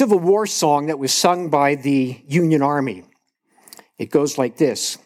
[0.00, 3.04] Civil War song that was sung by the Union Army.
[3.98, 4.96] It goes like this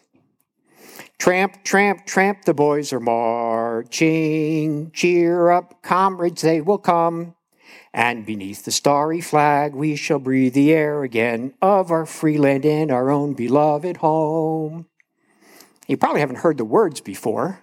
[1.19, 4.91] Tramp, tramp, tramp, the boys are marching.
[4.91, 7.35] Cheer up, comrades, they will come.
[7.93, 12.65] And beneath the starry flag, we shall breathe the air again of our free land
[12.65, 14.87] and our own beloved home.
[15.89, 17.59] You probably haven't heard the words before.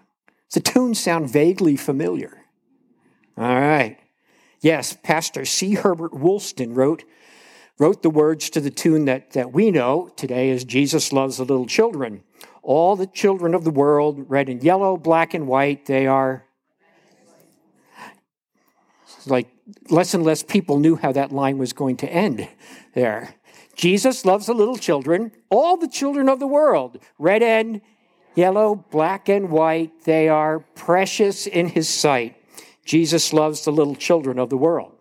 [0.52, 2.42] The tunes sound vaguely familiar.
[3.38, 3.96] All right.
[4.60, 5.76] Yes, Pastor C.
[5.76, 7.04] Herbert Woolston wrote,
[7.82, 11.44] wrote the words to the tune that, that we know today as Jesus Loves the
[11.44, 12.22] Little Children.
[12.62, 16.44] All the children of the world, red and yellow, black and white, they are
[19.26, 19.48] like
[19.90, 22.48] less and less people knew how that line was going to end
[22.94, 23.34] there.
[23.74, 27.80] Jesus loves the little children, all the children of the world, red and
[28.36, 32.36] yellow, black and white, they are precious in his sight.
[32.84, 34.92] Jesus loves the little children of the world.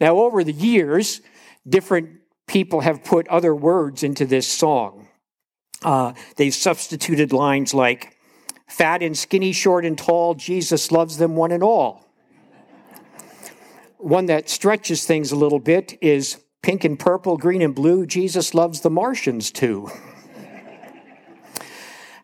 [0.00, 1.20] Now, over the years,
[1.68, 5.08] different people have put other words into this song.
[5.82, 8.16] Uh, they've substituted lines like,
[8.68, 12.04] fat and skinny, short and tall, Jesus loves them one and all.
[13.98, 18.54] One that stretches things a little bit is pink and purple, green and blue, Jesus
[18.54, 19.90] loves the Martians too.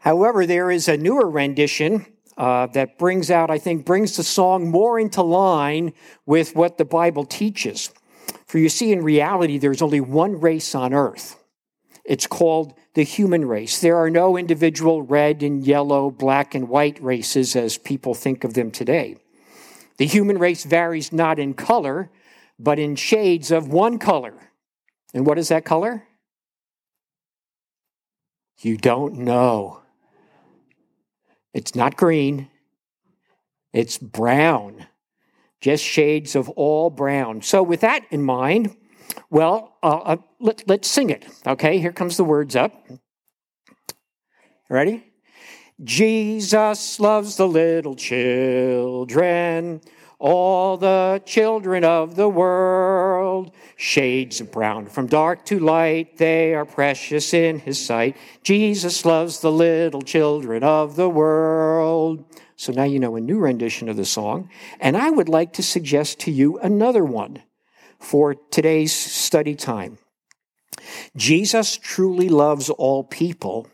[0.00, 2.06] However, there is a newer rendition
[2.36, 5.92] uh, that brings out, I think, brings the song more into line
[6.26, 7.90] with what the Bible teaches.
[8.52, 11.42] For you see, in reality, there's only one race on earth.
[12.04, 13.80] It's called the human race.
[13.80, 18.52] There are no individual red and yellow, black and white races as people think of
[18.52, 19.16] them today.
[19.96, 22.10] The human race varies not in color,
[22.58, 24.34] but in shades of one color.
[25.14, 26.02] And what is that color?
[28.58, 29.80] You don't know.
[31.54, 32.50] It's not green,
[33.72, 34.88] it's brown,
[35.62, 37.40] just shades of all brown.
[37.40, 38.76] So, with that in mind,
[39.30, 41.24] well, uh, uh, let, let's sing it.
[41.46, 42.74] Okay, here comes the words up.
[44.68, 45.06] Ready?
[45.82, 49.80] Jesus loves the little children
[50.22, 53.52] all the children of the world.
[53.74, 58.16] Shades of brown from dark to light, they are precious in his sight.
[58.44, 62.24] Jesus loves the little children of the world.
[62.62, 64.48] So now you know a new rendition of the song.
[64.78, 67.42] And I would like to suggest to you another one
[67.98, 69.98] for today's study time.
[71.16, 73.66] Jesus truly loves all people,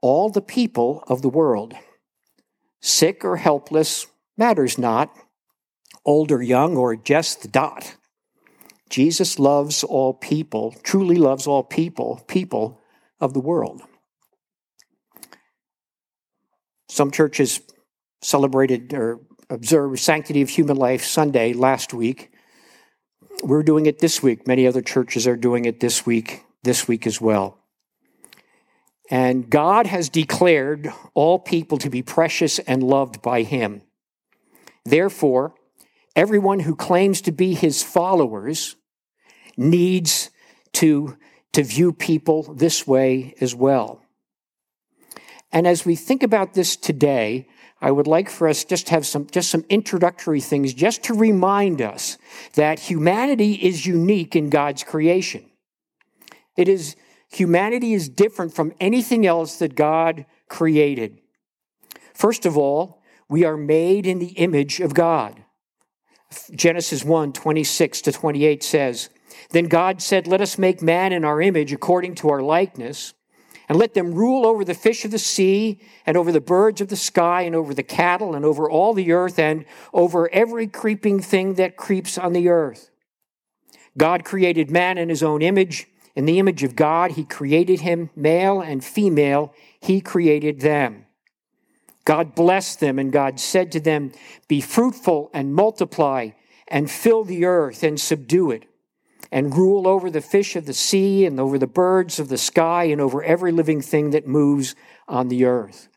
[0.00, 1.74] all the people of the world.
[2.80, 4.06] Sick or helpless
[4.38, 5.10] matters not
[6.04, 7.96] old or young, or just the dot.
[8.88, 12.80] Jesus loves all people, truly loves all people, people
[13.18, 13.82] of the world.
[16.88, 17.60] Some churches
[18.26, 22.32] celebrated or observed Sanctity of Human Life Sunday last week.
[23.42, 24.46] We're doing it this week.
[24.46, 27.58] Many other churches are doing it this week, this week as well.
[29.08, 33.82] And God has declared all people to be precious and loved by Him.
[34.84, 35.54] Therefore,
[36.16, 38.74] everyone who claims to be his followers
[39.56, 40.30] needs
[40.72, 41.16] to,
[41.52, 44.00] to view people this way as well.
[45.52, 47.48] And as we think about this today,
[47.80, 51.14] I would like for us just to have some just some introductory things just to
[51.14, 52.16] remind us
[52.54, 55.44] that humanity is unique in God's creation.
[56.56, 56.96] It is
[57.30, 61.20] humanity is different from anything else that God created.
[62.14, 65.42] First of all, we are made in the image of God.
[66.54, 69.10] Genesis 1 26 to 28 says,
[69.50, 73.14] Then God said, Let us make man in our image according to our likeness,
[73.68, 76.88] and let them rule over the fish of the sea, and over the birds of
[76.88, 81.20] the sky, and over the cattle, and over all the earth, and over every creeping
[81.20, 82.90] thing that creeps on the earth.
[83.96, 85.88] God created man in his own image.
[86.14, 91.06] In the image of God, he created him, male and female, he created them.
[92.04, 94.12] God blessed them, and God said to them,
[94.48, 96.30] Be fruitful and multiply,
[96.68, 98.64] and fill the earth and subdue it,
[99.36, 102.84] and rule over the fish of the sea, and over the birds of the sky,
[102.84, 104.74] and over every living thing that moves
[105.06, 105.90] on the earth.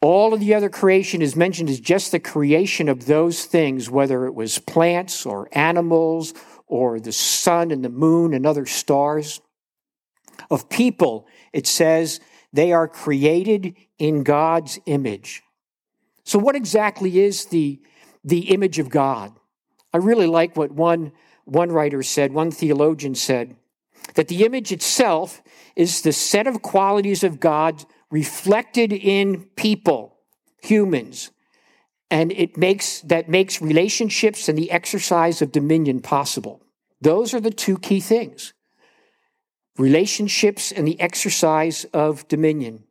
[0.00, 4.26] All of the other creation is mentioned as just the creation of those things, whether
[4.26, 6.34] it was plants or animals
[6.66, 9.40] or the sun and the moon and other stars.
[10.50, 12.18] Of people, it says
[12.52, 15.44] they are created in God's image.
[16.24, 17.80] So, what exactly is the,
[18.24, 19.39] the image of God?
[19.92, 21.12] I really like what one,
[21.44, 23.56] one writer said, one theologian said,
[24.14, 25.42] that the image itself
[25.76, 30.16] is the set of qualities of God reflected in people,
[30.62, 31.30] humans.
[32.10, 36.60] and it makes that makes relationships and the exercise of dominion possible.
[37.00, 38.52] Those are the two key things.
[39.78, 42.84] Relationships and the exercise of dominion.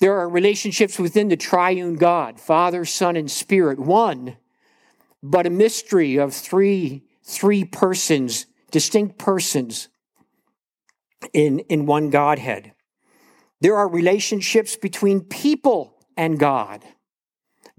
[0.00, 4.36] There are relationships within the triune God, Father, Son, and Spirit, one,
[5.22, 9.88] but a mystery of three, three persons, distinct persons
[11.32, 12.72] in, in one Godhead.
[13.60, 16.84] There are relationships between people and God.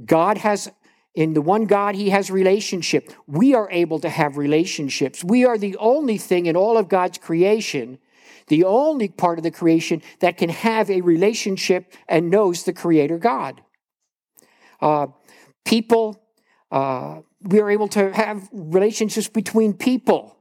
[0.03, 0.71] God has,
[1.13, 3.11] in the one God, He has relationship.
[3.27, 5.23] We are able to have relationships.
[5.23, 7.99] We are the only thing in all of God's creation,
[8.47, 13.17] the only part of the creation that can have a relationship and knows the Creator
[13.17, 13.61] God.
[14.81, 15.07] Uh,
[15.65, 16.21] people,
[16.71, 20.37] uh, we are able to have relationships between people.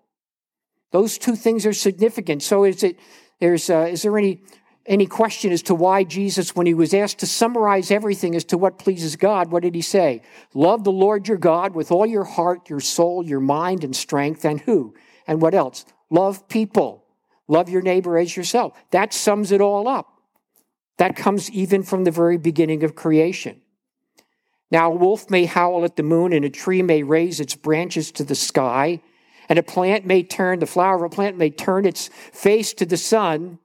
[0.90, 2.42] Those two things are significant.
[2.42, 2.98] So, is it?
[3.40, 4.42] There's, uh, is there any
[4.86, 8.58] any question as to why Jesus, when he was asked to summarize everything as to
[8.58, 10.22] what pleases God, what did he say?
[10.54, 14.44] Love the Lord your God with all your heart, your soul, your mind, and strength,
[14.44, 14.94] and who?
[15.26, 15.84] And what else?
[16.10, 17.04] Love people.
[17.46, 18.76] Love your neighbor as yourself.
[18.90, 20.20] That sums it all up.
[20.98, 23.61] That comes even from the very beginning of creation.
[24.72, 28.10] Now, a wolf may howl at the moon, and a tree may raise its branches
[28.12, 29.00] to the sky,
[29.48, 32.84] and a plant may turn, the flower of a plant may turn its face to
[32.84, 33.60] the sun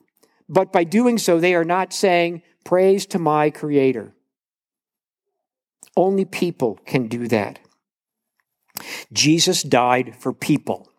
[0.49, 4.13] but by doing so, they are not saying, Praise to my Creator.
[5.95, 7.59] Only people can do that.
[9.11, 10.89] Jesus died for people.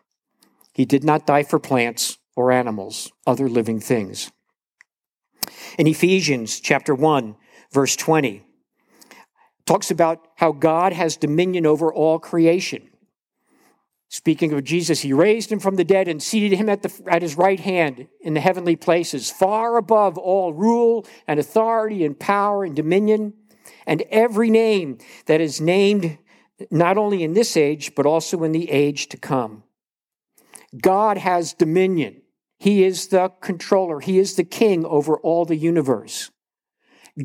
[0.73, 4.31] He did not die for plants or animals, other living things.
[5.77, 7.35] In Ephesians chapter 1,
[7.71, 8.45] verse 20,
[9.69, 12.89] talks about how God has dominion over all creation.
[14.07, 17.21] Speaking of Jesus, he raised him from the dead and seated him at, the, at
[17.21, 22.63] his right hand in the heavenly places, far above all rule and authority and power
[22.63, 23.33] and dominion,
[23.85, 26.17] and every name that is named
[26.71, 29.61] not only in this age, but also in the age to come.
[30.81, 32.23] God has dominion.
[32.57, 33.99] He is the controller.
[33.99, 36.31] He is the king over all the universe.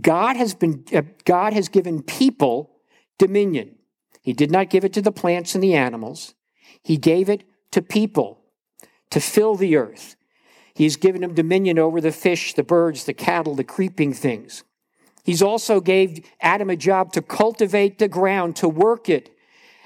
[0.00, 2.70] God has been, uh, God has given people
[3.19, 3.76] dominion.
[4.23, 6.35] He did not give it to the plants and the animals.
[6.82, 8.41] He gave it to people
[9.11, 10.17] to fill the earth.
[10.75, 14.64] He's given them dominion over the fish, the birds, the cattle, the creeping things.
[15.23, 19.31] He's also gave Adam a job to cultivate the ground, to work it,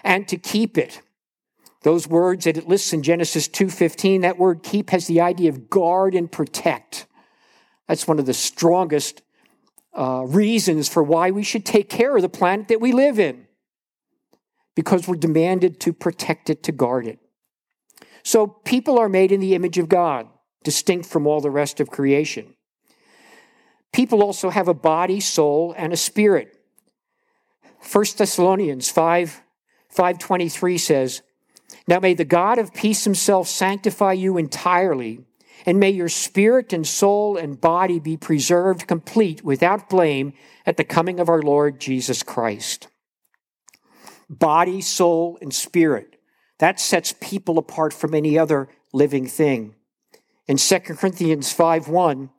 [0.02, 1.02] and to keep it.
[1.82, 5.70] Those words that it lists in Genesis 2:15, that word keep has the idea of
[5.70, 7.06] guard and protect.
[7.86, 9.22] That's one of the strongest
[9.94, 13.46] uh, reasons for why we should take care of the planet that we live in
[14.74, 17.18] because we're demanded to protect it, to guard it.
[18.22, 20.28] So people are made in the image of God,
[20.62, 22.54] distinct from all the rest of creation.
[23.92, 26.54] People also have a body, soul, and a spirit.
[27.90, 29.42] 1 Thessalonians 5
[29.88, 31.22] 523 says,
[31.86, 35.24] Now may the God of peace himself sanctify you entirely,
[35.66, 40.32] and may your spirit and soul and body be preserved complete without blame
[40.66, 42.88] at the coming of our Lord Jesus Christ
[44.28, 46.20] body, soul, and spirit.
[46.58, 49.74] That sets people apart from any other living thing.
[50.46, 52.30] In 2 Corinthians 5 1,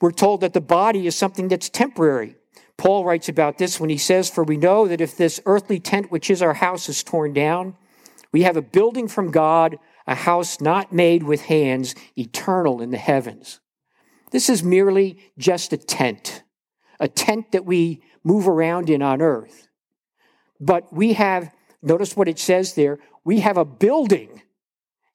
[0.00, 2.36] we're told that the body is something that's temporary.
[2.76, 6.12] Paul writes about this when he says, For we know that if this earthly tent,
[6.12, 7.76] which is our house, is torn down,
[8.30, 12.98] we have a building from God, a house not made with hands, eternal in the
[12.98, 13.60] heavens.
[14.32, 16.42] This is merely just a tent,
[16.98, 19.68] a tent that we move around in on earth.
[20.58, 24.42] But we have, notice what it says there, we have a building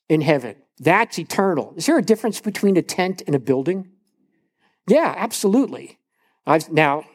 [0.07, 0.55] in heaven.
[0.79, 1.73] That's eternal.
[1.75, 3.89] Is there a difference between a tent and a building?
[4.87, 5.97] Yeah, absolutely.
[6.45, 7.05] I've now,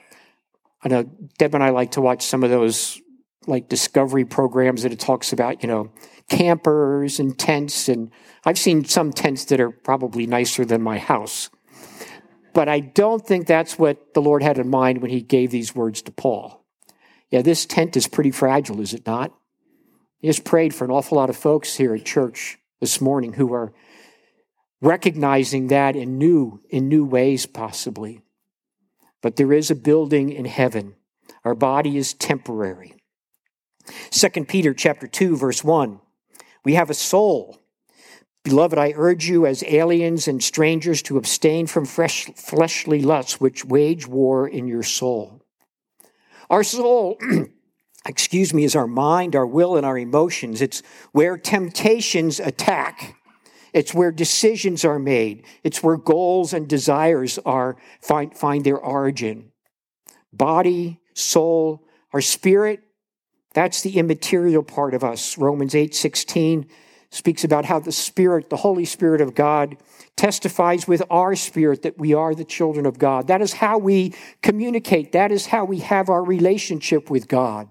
[0.82, 1.04] I know
[1.38, 3.00] Deb and I like to watch some of those
[3.46, 5.92] like discovery programs that it talks about, you know,
[6.28, 7.88] campers and tents.
[7.88, 8.10] And
[8.44, 11.50] I've seen some tents that are probably nicer than my house.
[12.54, 15.74] But I don't think that's what the Lord had in mind when he gave these
[15.74, 16.64] words to Paul.
[17.30, 19.32] Yeah, this tent is pretty fragile, is it not?
[20.18, 23.52] He just prayed for an awful lot of folks here at church this morning who
[23.52, 23.72] are
[24.80, 28.22] recognizing that in new, in new ways, possibly.
[29.22, 30.94] But there is a building in heaven.
[31.44, 32.94] Our body is temporary.
[34.10, 36.00] 2 Peter chapter 2, verse 1.
[36.64, 37.58] We have a soul.
[38.44, 43.64] Beloved, I urge you as aliens and strangers to abstain from fresh, fleshly lusts which
[43.64, 45.42] wage war in your soul.
[46.48, 47.18] Our soul,
[48.06, 50.62] excuse me, is our mind, our will, and our emotions.
[50.62, 53.16] It's where temptations attack.
[53.74, 55.44] It's where decisions are made.
[55.62, 59.52] It's where goals and desires are find, find their origin.
[60.32, 62.87] Body, soul, our spirit
[63.58, 65.36] That's the immaterial part of us.
[65.36, 66.66] Romans 8:16
[67.10, 69.76] speaks about how the Spirit, the Holy Spirit of God,
[70.14, 73.26] testifies with our spirit that we are the children of God.
[73.26, 75.10] That is how we communicate.
[75.10, 77.68] That is how we have our relationship with God.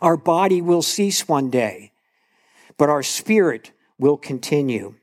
[0.00, 1.90] Our body will cease one day,
[2.76, 4.94] but our spirit will continue.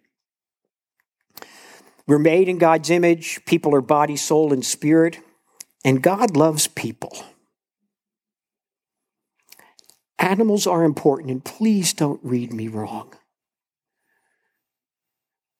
[2.08, 3.44] We're made in God's image.
[3.44, 5.20] People are body, soul, and spirit.
[5.84, 7.26] And God loves people.
[10.20, 13.14] Animals are important, and please don't read me wrong.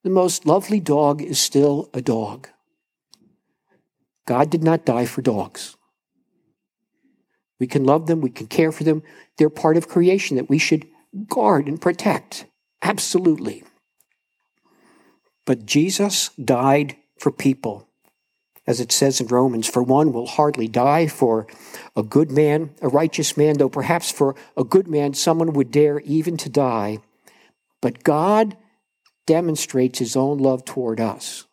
[0.04, 2.48] The most lovely dog is still a dog.
[4.26, 5.76] God did not die for dogs.
[7.60, 9.04] We can love them, we can care for them.
[9.38, 10.88] They're part of creation that we should
[11.28, 12.46] guard and protect.
[12.82, 13.64] Absolutely.
[15.46, 17.88] But Jesus died for people.
[18.68, 21.46] As it says in Romans, for one will hardly die, for
[21.96, 26.00] a good man, a righteous man, though perhaps for a good man someone would dare
[26.00, 26.98] even to die.
[27.82, 28.58] But God
[29.28, 31.46] demonstrates his own love toward us.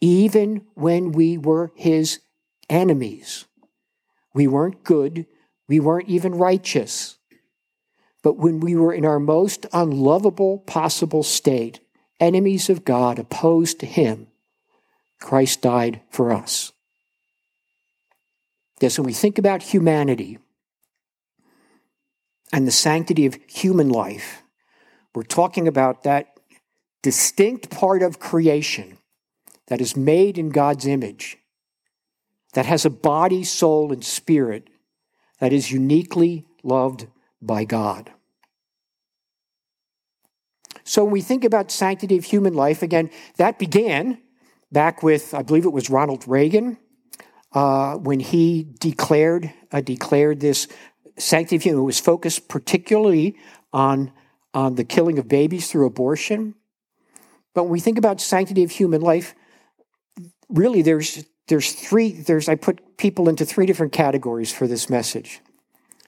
[0.00, 2.20] Even when we were his
[2.68, 3.46] enemies,
[4.34, 5.26] we weren't good,
[5.68, 7.16] we weren't even righteous.
[8.22, 11.80] But when we were in our most unlovable possible state,
[12.20, 14.28] enemies of God, opposed to Him,
[15.20, 16.72] Christ died for us.
[18.80, 20.38] Yes, when we think about humanity
[22.52, 24.42] and the sanctity of human life,
[25.14, 26.38] we're talking about that
[27.02, 28.98] distinct part of creation
[29.68, 31.38] that is made in God's image,
[32.52, 34.68] that has a body, soul, and spirit
[35.38, 37.06] that is uniquely loved
[37.40, 38.10] by God.
[40.84, 44.18] So when we think about sanctity of human life, again, that began
[44.72, 46.78] back with, I believe it was Ronald Reagan,
[47.52, 50.68] uh, when he declared uh, declared this
[51.16, 51.82] sanctity of human.
[51.82, 53.36] It was focused particularly
[53.72, 54.12] on
[54.52, 56.54] on the killing of babies through abortion.
[57.54, 59.34] But when we think about sanctity of human life,
[60.48, 65.40] really there's there's three there's I put people into three different categories for this message.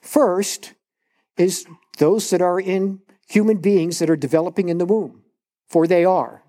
[0.01, 0.73] First
[1.37, 1.65] is
[1.97, 5.23] those that are in human beings that are developing in the womb,
[5.67, 6.43] for they are.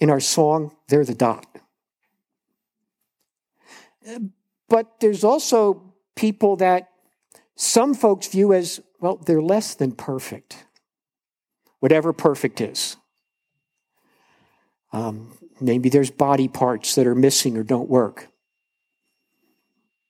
[0.00, 1.46] In our song, they're the dot.
[4.68, 6.90] But there's also people that
[7.56, 10.64] some folks view as, well, they're less than perfect,
[11.80, 12.96] whatever perfect is.
[14.92, 18.28] Um, maybe there's body parts that are missing or don't work.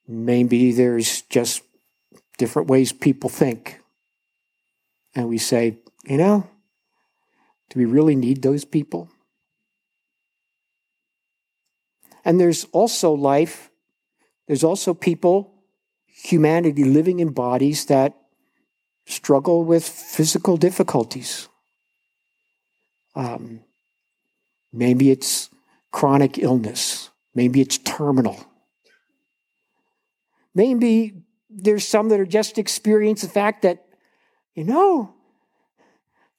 [0.07, 1.62] Maybe there's just
[2.37, 3.80] different ways people think
[5.14, 6.49] and we say, you know,
[7.71, 9.11] do we really need those people?
[12.28, 13.70] And there's also life,
[14.49, 15.50] there's also people,
[16.04, 18.18] humanity living in bodies that
[19.06, 21.49] struggle with physical difficulties.
[23.16, 23.61] Um,
[24.70, 25.49] maybe it's
[25.90, 28.37] chronic illness, maybe it's terminal.
[30.54, 33.87] Maybe there's some that are just experience the fact that
[34.54, 35.14] you know,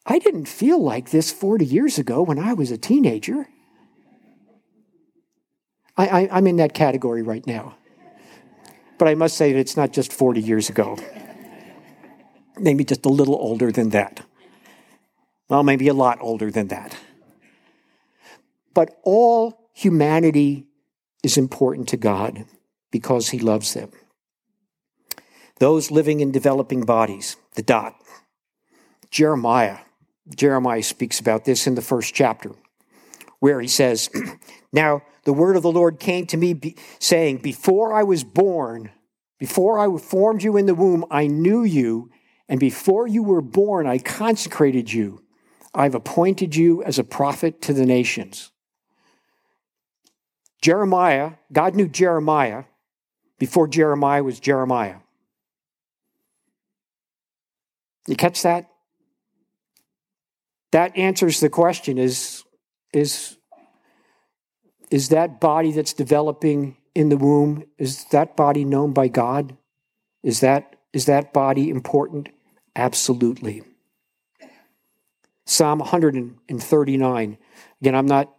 [0.05, 3.47] I didn't feel like this 40 years ago when I was a teenager.
[6.07, 7.75] I, am in that category right now.
[8.97, 10.97] But I must say that it's not just 40 years ago.
[12.57, 14.25] Maybe just a little older than that.
[15.49, 16.95] Well, maybe a lot older than that.
[18.73, 20.67] But all humanity
[21.23, 22.45] is important to God
[22.91, 23.91] because He loves them.
[25.59, 27.95] Those living in developing bodies, the dot,
[29.11, 29.79] Jeremiah.
[30.35, 32.51] Jeremiah speaks about this in the first chapter,
[33.39, 34.09] where he says,
[34.71, 38.89] Now the word of the Lord came to me, be, saying, Before I was born,
[39.37, 42.09] before I formed you in the womb, I knew you,
[42.47, 45.23] and before you were born, I consecrated you.
[45.71, 48.49] I've appointed you as a prophet to the nations.
[50.63, 52.63] Jeremiah, God knew Jeremiah
[53.37, 54.95] before Jeremiah was Jeremiah.
[58.07, 58.67] You catch that?
[60.71, 62.43] that answers the question is,
[62.93, 63.37] is,
[64.91, 69.55] is that body that's developing in the womb, is that body known by God?
[70.23, 72.29] Is that, is that body important?
[72.75, 73.63] Absolutely.
[75.45, 77.37] Psalm 139.
[77.81, 78.35] Again, I'm not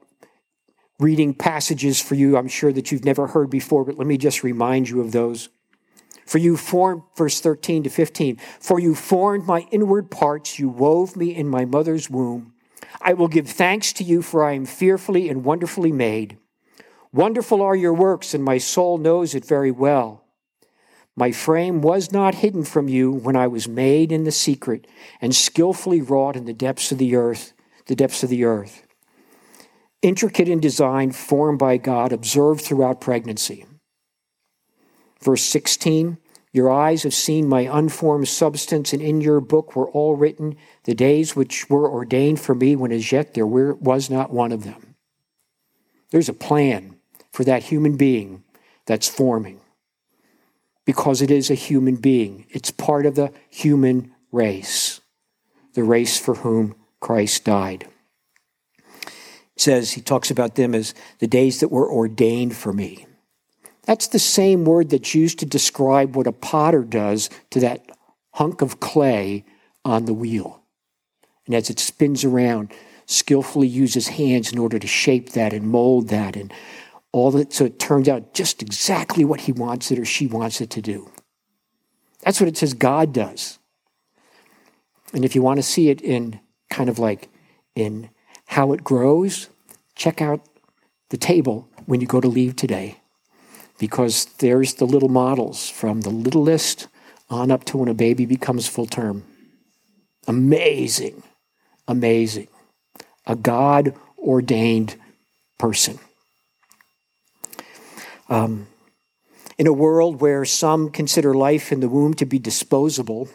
[0.99, 4.45] reading passages for you I'm sure that you've never heard before, but let me just
[4.45, 5.49] remind you of those.
[6.27, 11.17] For you formed, verse 13 to 15, for you formed my inward parts, you wove
[11.17, 12.53] me in my mother's womb.
[13.01, 16.39] I will give thanks to you, for I am fearfully and wonderfully made.
[17.13, 20.25] Wonderful are your works, and my soul knows it very well.
[21.17, 24.87] My frame was not hidden from you when I was made in the secret
[25.21, 27.53] and skillfully wrought in the depths of the earth,
[27.87, 28.87] the depths of the earth.
[30.03, 33.67] Intricate in design, formed by God, observed throughout pregnancy.
[35.21, 36.17] Verse 16
[36.53, 40.95] Your eyes have seen my unformed substance, and in your book were all written the
[40.95, 44.95] days which were ordained for me when as yet there was not one of them.
[46.13, 46.97] There's a plan
[47.41, 48.45] for that human being
[48.85, 49.59] that's forming
[50.85, 52.45] because it is a human being.
[52.51, 55.01] It's part of the human race,
[55.73, 57.89] the race for whom Christ died.
[58.95, 59.13] It
[59.57, 63.07] says, he talks about them as the days that were ordained for me.
[63.85, 67.87] That's the same word that's used to describe what a potter does to that
[68.35, 69.47] hunk of clay
[69.83, 70.61] on the wheel.
[71.47, 72.71] And as it spins around,
[73.07, 76.53] skillfully uses hands in order to shape that and mold that and
[77.13, 80.61] all that so it turns out just exactly what he wants it or she wants
[80.61, 81.11] it to do.
[82.23, 83.59] That's what it says God does.
[85.13, 87.29] And if you want to see it in kind of like
[87.75, 88.11] in
[88.47, 89.49] how it grows,
[89.95, 90.47] check out
[91.09, 92.99] the table when you go to leave today.
[93.79, 96.87] Because there's the little models from the littlest
[97.29, 99.25] on up to when a baby becomes full term.
[100.27, 101.23] Amazing,
[101.89, 102.49] amazing.
[103.27, 104.97] A God ordained
[105.59, 105.99] person.
[108.31, 108.69] Um,
[109.59, 113.29] in a world where some consider life in the womb to be disposable,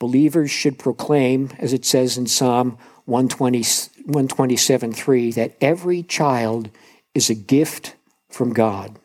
[0.00, 3.58] believers should proclaim, as it says in Psalm 120,
[4.06, 6.70] 127 3, that every child
[7.14, 7.94] is a gift
[8.30, 8.98] from God.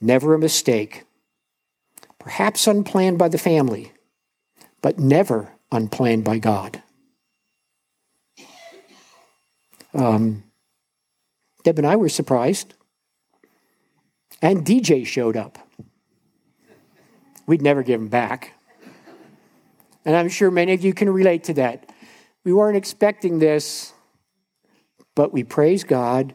[0.00, 1.04] Never a mistake,
[2.20, 3.92] perhaps unplanned by the family,
[4.80, 6.80] but never unplanned by God.
[9.92, 10.44] Um,
[11.64, 12.74] Deb and I were surprised
[14.42, 15.58] and DJ showed up.
[17.46, 18.52] We'd never give him back.
[20.04, 21.90] And I'm sure many of you can relate to that.
[22.44, 23.92] We weren't expecting this,
[25.14, 26.34] but we praise God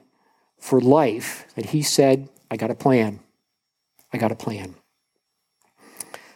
[0.58, 3.22] for life that He said, I got a plan.
[4.12, 4.76] I got a plan.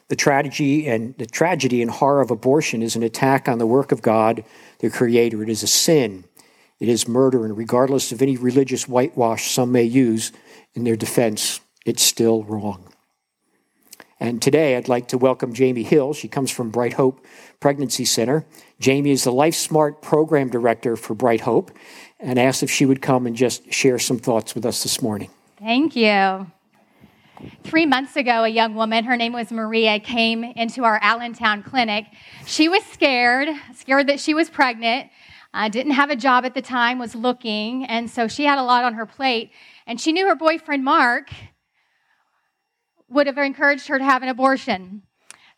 [0.08, 3.92] The tragedy and the tragedy and horror of abortion is an attack on the work
[3.92, 4.44] of God,
[4.80, 5.44] the Creator.
[5.44, 6.26] It is a sin.
[6.80, 10.32] It is murder, and regardless of any religious whitewash some may use,
[10.76, 12.90] in their defense, it's still wrong.
[14.20, 16.14] And today I'd like to welcome Jamie Hill.
[16.14, 17.26] She comes from Bright Hope
[17.60, 18.46] Pregnancy Center.
[18.80, 21.72] Jamie is the Life Smart Program Director for Bright Hope
[22.20, 25.30] and asked if she would come and just share some thoughts with us this morning.
[25.60, 26.48] Thank you.
[27.64, 32.06] Three months ago, a young woman, her name was Maria, came into our Allentown clinic.
[32.46, 35.10] She was scared, scared that she was pregnant,
[35.54, 38.64] uh, didn't have a job at the time, was looking, and so she had a
[38.64, 39.52] lot on her plate.
[39.88, 41.30] And she knew her boyfriend, Mark,
[43.08, 45.04] would have encouraged her to have an abortion.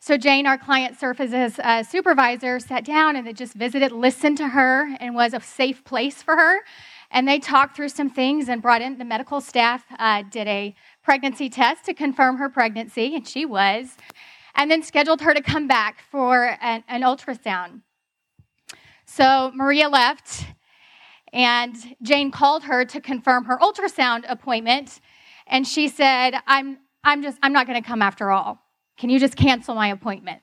[0.00, 4.94] So Jane, our client services supervisor, sat down and they just visited, listened to her,
[5.00, 6.60] and was a safe place for her.
[7.10, 10.74] And they talked through some things and brought in the medical staff, uh, did a
[11.02, 13.96] pregnancy test to confirm her pregnancy, and she was,
[14.54, 17.80] and then scheduled her to come back for an, an ultrasound.
[19.06, 20.44] So Maria left,
[21.32, 25.00] and Jane called her to confirm her ultrasound appointment.
[25.46, 28.60] And she said, I'm, I'm just, I'm not going to come after all.
[28.98, 30.42] Can you just cancel my appointment?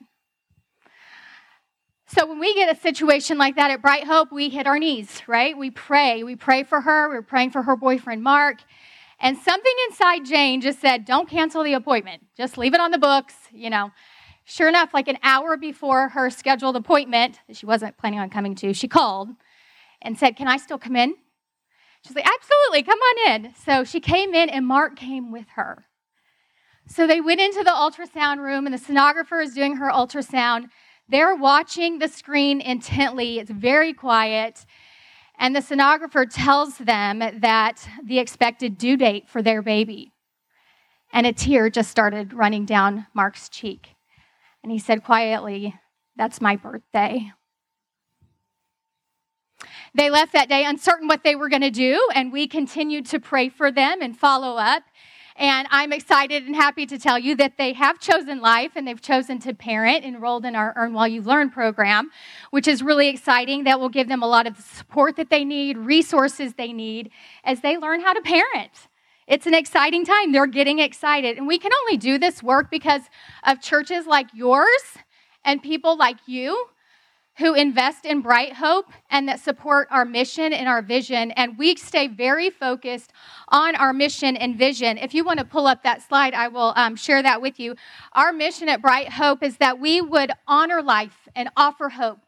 [2.08, 5.22] So when we get a situation like that at Bright Hope, we hit our knees,
[5.26, 5.58] right?
[5.58, 6.22] We pray.
[6.22, 7.08] We pray for her.
[7.08, 8.58] We're praying for her boyfriend, Mark.
[9.18, 12.24] And something inside Jane just said, don't cancel the appointment.
[12.36, 13.90] Just leave it on the books, you know.
[14.44, 18.72] Sure enough, like an hour before her scheduled appointment, she wasn't planning on coming to,
[18.72, 19.30] she called
[20.02, 21.14] and said, Can I still come in?
[22.04, 23.54] She's like, Absolutely, come on in.
[23.64, 25.86] So she came in, and Mark came with her.
[26.88, 30.66] So they went into the ultrasound room, and the sonographer is doing her ultrasound.
[31.08, 34.64] They're watching the screen intently, it's very quiet.
[35.38, 40.12] And the sonographer tells them that the expected due date for their baby.
[41.12, 43.88] And a tear just started running down Mark's cheek.
[44.62, 45.74] And he said quietly,
[46.16, 47.32] That's my birthday.
[49.96, 53.18] They left that day uncertain what they were going to do, and we continued to
[53.18, 54.82] pray for them and follow up.
[55.36, 59.00] And I'm excited and happy to tell you that they have chosen life and they've
[59.00, 62.10] chosen to parent, enrolled in our Earn While You Learn program,
[62.50, 63.64] which is really exciting.
[63.64, 67.10] That will give them a lot of the support that they need, resources they need
[67.42, 68.72] as they learn how to parent.
[69.26, 70.30] It's an exciting time.
[70.30, 71.38] They're getting excited.
[71.38, 73.02] And we can only do this work because
[73.44, 74.82] of churches like yours
[75.42, 76.66] and people like you
[77.38, 81.30] who invest in Bright Hope and that support our mission and our vision.
[81.32, 83.12] And we stay very focused
[83.48, 84.96] on our mission and vision.
[84.98, 87.76] If you want to pull up that slide, I will um, share that with you.
[88.12, 92.18] Our mission at Bright Hope is that we would honor life and offer hope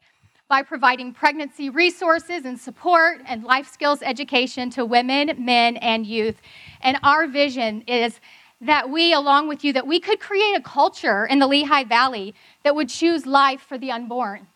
[0.47, 6.41] by providing pregnancy resources and support and life skills education to women, men, and youth.
[6.81, 8.19] And our vision is
[8.61, 12.35] that we, along with you, that we could create a culture in the Lehigh Valley
[12.63, 14.47] that would choose life for the unborn.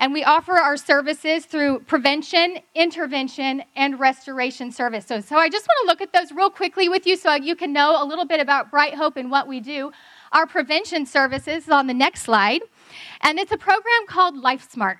[0.00, 5.04] And we offer our services through prevention, intervention, and restoration service.
[5.04, 7.54] So, so I just want to look at those real quickly with you so you
[7.54, 9.92] can know a little bit about Bright Hope and what we do.
[10.32, 12.62] Our prevention services is on the next slide,
[13.20, 14.98] and it's a program called Life Smart.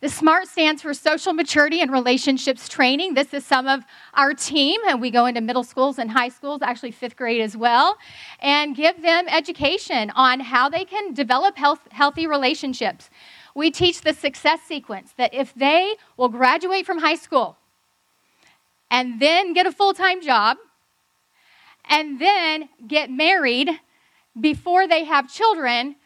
[0.00, 3.14] The SMART stands for Social Maturity and Relationships Training.
[3.14, 6.60] This is some of our team, and we go into middle schools and high schools,
[6.60, 7.96] actually fifth grade as well,
[8.40, 13.10] and give them education on how they can develop health, healthy relationships.
[13.54, 17.56] We teach the success sequence that if they will graduate from high school
[18.90, 20.56] and then get a full time job
[21.84, 23.70] and then get married
[24.40, 25.96] before they have children,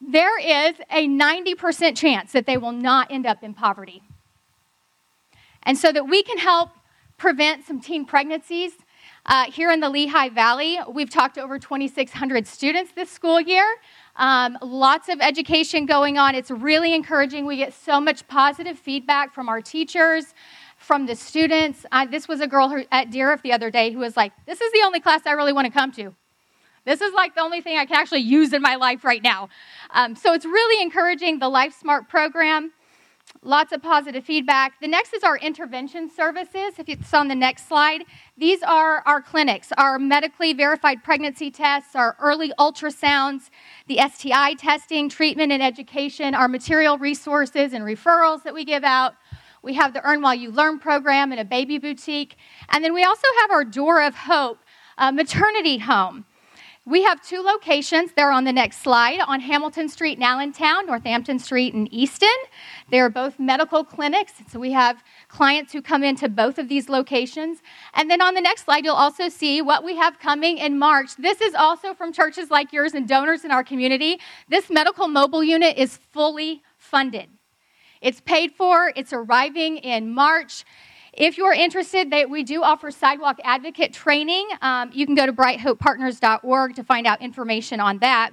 [0.00, 4.02] there is a 90% chance that they will not end up in poverty.
[5.62, 6.70] And so that we can help
[7.18, 8.72] prevent some teen pregnancies.
[9.26, 13.64] Uh, here in the Lehigh Valley, we've talked to over 2,600 students this school year.
[14.22, 16.36] Um, lots of education going on.
[16.36, 17.44] It's really encouraging.
[17.44, 20.32] We get so much positive feedback from our teachers,
[20.76, 21.84] from the students.
[21.90, 24.60] Uh, this was a girl who, at Dieruff the other day who was like, This
[24.60, 26.14] is the only class I really want to come to.
[26.84, 29.48] This is like the only thing I can actually use in my life right now.
[29.90, 32.70] Um, so it's really encouraging the Life Smart program.
[33.40, 34.78] Lots of positive feedback.
[34.80, 36.74] The next is our intervention services.
[36.78, 38.04] If it's on the next slide,
[38.36, 43.50] these are our clinics, our medically verified pregnancy tests, our early ultrasounds,
[43.88, 49.14] the STI testing, treatment and education, our material resources and referrals that we give out.
[49.62, 52.36] We have the Earn While You Learn program and a baby boutique.
[52.68, 54.58] And then we also have our Door of Hope
[55.00, 56.26] maternity home.
[56.84, 58.10] We have two locations.
[58.12, 62.28] They're on the next slide on Hamilton Street in Allentown, Northampton Street in Easton.
[62.90, 64.32] They're both medical clinics.
[64.50, 67.62] So we have clients who come into both of these locations.
[67.94, 71.14] And then on the next slide, you'll also see what we have coming in March.
[71.14, 74.18] This is also from churches like yours and donors in our community.
[74.48, 77.28] This medical mobile unit is fully funded.
[78.00, 80.64] It's paid for, it's arriving in March.
[81.12, 84.48] If you're interested, that we do offer sidewalk advocate training.
[84.62, 88.30] Um, you can go to brighthopepartners.org to find out information on that.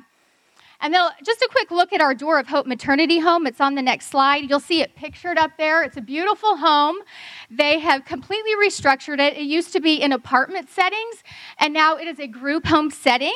[0.82, 3.46] And then just a quick look at our Door of Hope maternity home.
[3.46, 4.50] It's on the next slide.
[4.50, 5.84] You'll see it pictured up there.
[5.84, 6.96] It's a beautiful home.
[7.52, 9.36] They have completely restructured it.
[9.36, 11.22] It used to be in apartment settings,
[11.58, 13.36] and now it is a group home setting.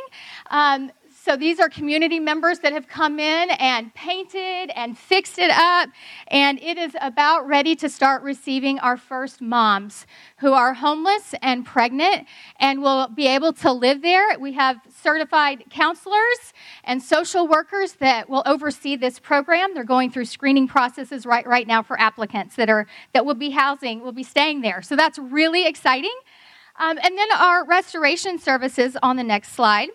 [0.51, 0.89] Um,
[1.23, 5.87] so these are community members that have come in and painted and fixed it up.
[6.27, 10.05] And it is about ready to start receiving our first moms
[10.39, 12.27] who are homeless and pregnant
[12.59, 14.37] and will be able to live there.
[14.37, 16.51] We have certified counselors
[16.83, 19.73] and social workers that will oversee this program.
[19.73, 23.51] They're going through screening processes right, right now for applicants that are that will be
[23.51, 24.81] housing, will be staying there.
[24.81, 26.15] So that's really exciting.
[26.75, 29.87] Um, and then our restoration services on the next slide.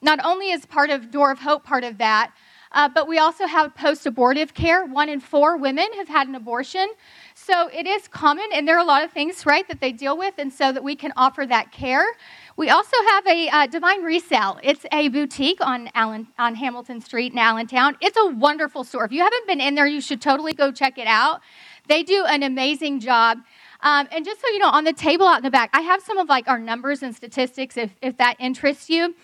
[0.00, 2.32] Not only is part of Door of Hope part of that,
[2.72, 4.84] uh, but we also have post abortive care.
[4.84, 6.86] One in four women have had an abortion.
[7.34, 10.18] So it is common, and there are a lot of things, right, that they deal
[10.18, 12.04] with, and so that we can offer that care.
[12.56, 14.58] We also have a uh, Divine Resale.
[14.62, 17.96] It's a boutique on, Allen, on Hamilton Street in Allentown.
[18.02, 19.04] It's a wonderful store.
[19.04, 21.40] If you haven't been in there, you should totally go check it out.
[21.86, 23.38] They do an amazing job.
[23.80, 26.02] Um, and just so you know, on the table out in the back, I have
[26.02, 29.14] some of like our numbers and statistics if, if that interests you.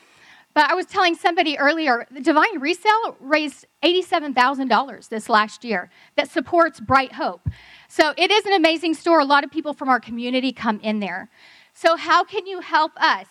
[0.54, 6.30] But I was telling somebody earlier, the Divine Resale raised $87,000 this last year that
[6.30, 7.48] supports Bright Hope.
[7.88, 9.18] So it is an amazing store.
[9.18, 11.28] A lot of people from our community come in there.
[11.76, 13.26] So, how can you help us?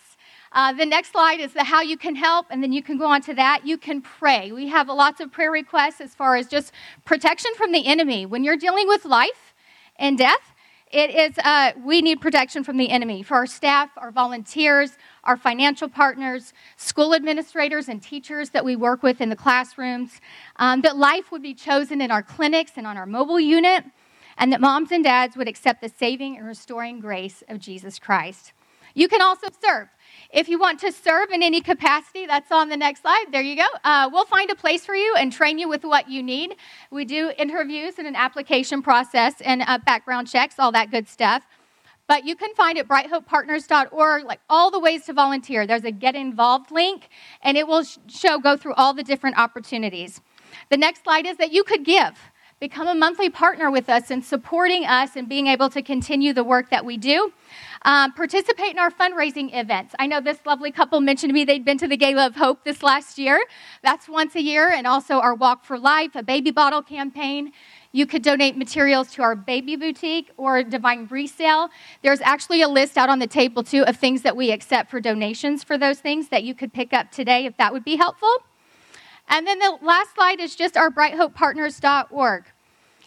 [0.52, 3.06] Uh, the next slide is the how you can help, and then you can go
[3.06, 3.66] on to that.
[3.66, 4.52] You can pray.
[4.52, 6.72] We have lots of prayer requests as far as just
[7.04, 8.26] protection from the enemy.
[8.26, 9.54] When you're dealing with life
[9.96, 10.53] and death,
[10.94, 15.36] it is uh, we need protection from the enemy for our staff, our volunteers, our
[15.36, 20.20] financial partners, school administrators, and teachers that we work with in the classrooms.
[20.56, 23.84] Um, that life would be chosen in our clinics and on our mobile unit,
[24.38, 28.52] and that moms and dads would accept the saving and restoring grace of Jesus Christ.
[28.94, 29.88] You can also serve.
[30.30, 33.26] If you want to serve in any capacity, that's on the next slide.
[33.30, 33.66] There you go.
[33.84, 36.56] Uh, we'll find a place for you and train you with what you need.
[36.90, 41.44] We do interviews and an application process and uh, background checks, all that good stuff.
[42.06, 45.66] But you can find it brighthopepartners.org like all the ways to volunteer.
[45.66, 47.08] There's a get involved link,
[47.42, 50.20] and it will show go through all the different opportunities.
[50.70, 52.18] The next slide is that you could give.
[52.60, 56.44] Become a monthly partner with us in supporting us and being able to continue the
[56.44, 57.32] work that we do.
[57.86, 59.94] Um, participate in our fundraising events.
[59.98, 62.64] I know this lovely couple mentioned to me they'd been to the Gala of Hope
[62.64, 63.44] this last year.
[63.82, 67.52] That's once a year, and also our Walk for Life, a baby bottle campaign.
[67.92, 71.68] You could donate materials to our baby boutique or Divine Resale.
[72.02, 74.98] There's actually a list out on the table, too, of things that we accept for
[74.98, 78.34] donations for those things that you could pick up today if that would be helpful.
[79.28, 82.44] And then the last slide is just our brighthopepartners.org.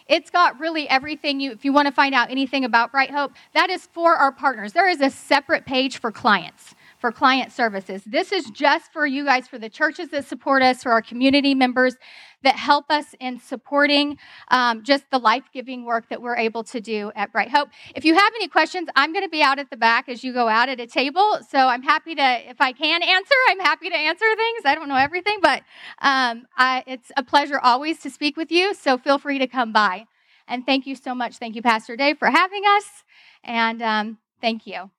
[0.08, 3.32] It's got really everything you, if you want to find out anything about Bright Hope,
[3.52, 4.72] that is for our partners.
[4.72, 8.02] There is a separate page for clients, for client services.
[8.04, 11.54] This is just for you guys, for the churches that support us, for our community
[11.54, 11.96] members
[12.42, 14.16] that help us in supporting
[14.48, 17.68] um, just the life giving work that we're able to do at Bright Hope.
[17.94, 20.32] If you have any questions, I'm going to be out at the back as you
[20.32, 21.38] go out at a table.
[21.48, 24.62] So I'm happy to, if I can answer, I'm happy to answer things.
[24.64, 25.62] I don't know everything, but
[26.00, 28.74] um, I, it's a pleasure always to speak with you.
[28.74, 30.06] So feel free to come by.
[30.46, 31.36] And thank you so much.
[31.36, 33.04] Thank you, Pastor Dave, for having us.
[33.44, 34.90] And um, thank you.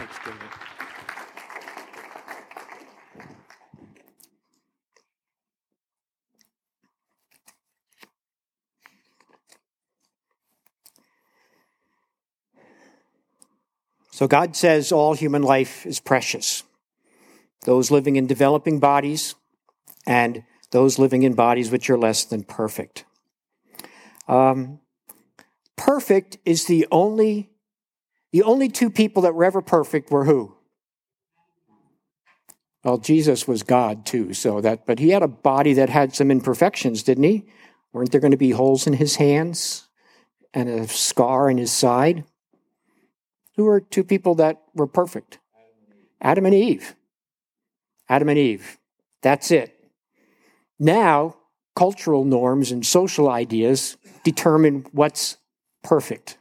[0.00, 0.38] Thanks, David.
[14.10, 16.62] So God says all human life is precious.
[17.66, 19.34] Those living in developing bodies
[20.06, 23.04] and those living in bodies which are less than perfect.
[24.26, 24.80] Um,
[25.76, 27.49] perfect is the only
[28.32, 30.54] the only two people that were ever perfect were who?
[32.84, 36.30] Well, Jesus was God too, so that but he had a body that had some
[36.30, 37.46] imperfections, didn't he?
[37.92, 39.88] Weren't there going to be holes in his hands
[40.54, 42.24] and a scar in his side?
[43.56, 45.38] Who were two people that were perfect?
[46.20, 46.94] Adam and Eve.
[48.08, 48.78] Adam and Eve.
[49.22, 49.76] That's it.
[50.78, 51.36] Now,
[51.76, 55.36] cultural norms and social ideas determine what's
[55.82, 56.38] perfect,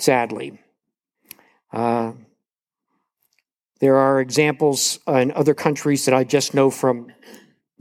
[0.00, 0.58] sadly.
[1.72, 2.12] Uh,
[3.80, 7.12] there are examples in other countries that I just know from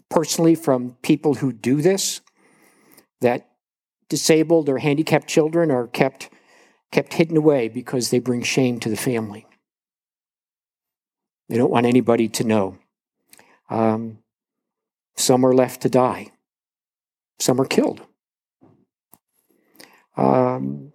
[0.10, 2.22] personally from people who do this
[3.22, 3.50] that
[4.10, 6.30] disabled or handicapped children are kept
[6.92, 9.46] kept hidden away because they bring shame to the family.
[11.48, 12.78] They don't want anybody to know.
[13.70, 14.20] Um,
[15.16, 16.32] some are left to die.
[17.40, 18.02] Some are killed.
[20.18, 20.94] Um,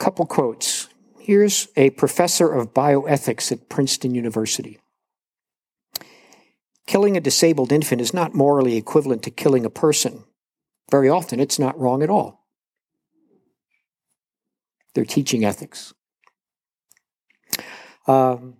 [0.00, 0.88] couple quotes.
[1.20, 4.80] Here's a professor of bioethics at Princeton University.
[6.86, 10.24] Killing a disabled infant is not morally equivalent to killing a person.
[10.90, 12.48] Very often, it's not wrong at all.
[14.94, 15.94] They're teaching ethics.
[18.08, 18.56] Um,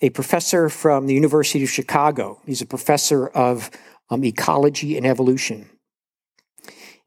[0.00, 3.70] a professor from the University of Chicago, he's a professor of
[4.08, 5.68] um, ecology and evolution.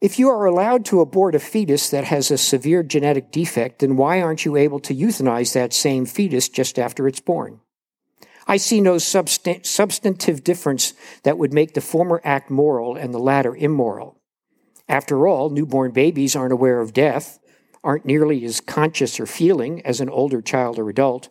[0.01, 3.97] If you are allowed to abort a fetus that has a severe genetic defect, then
[3.97, 7.59] why aren't you able to euthanize that same fetus just after it's born?
[8.47, 13.19] I see no substan- substantive difference that would make the former act moral and the
[13.19, 14.17] latter immoral.
[14.87, 17.37] After all, newborn babies aren't aware of death,
[17.83, 21.27] aren't nearly as conscious or feeling as an older child or adult.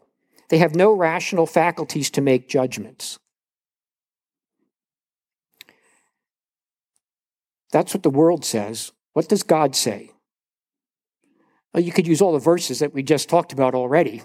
[0.51, 3.19] They have no rational faculties to make judgments.
[7.73, 8.93] That's what the world says.
[9.13, 10.13] What does God say?
[11.73, 14.23] Well, you could use all the verses that we just talked about already.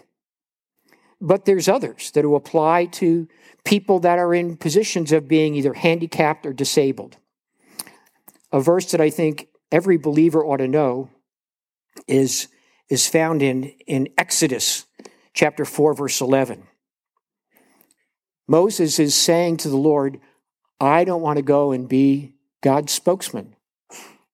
[1.19, 3.27] But there's others that will apply to
[3.63, 7.17] people that are in positions of being either handicapped or disabled.
[8.51, 11.09] A verse that I think every believer ought to know
[12.07, 12.47] is,
[12.89, 14.85] is found in, in Exodus
[15.33, 16.63] chapter 4, verse 11.
[18.47, 20.19] Moses is saying to the Lord,
[20.79, 23.55] I don't want to go and be God's spokesman.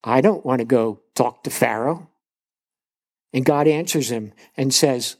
[0.03, 2.09] I don't want to go talk to Pharaoh.
[3.33, 5.17] And God answers him and says,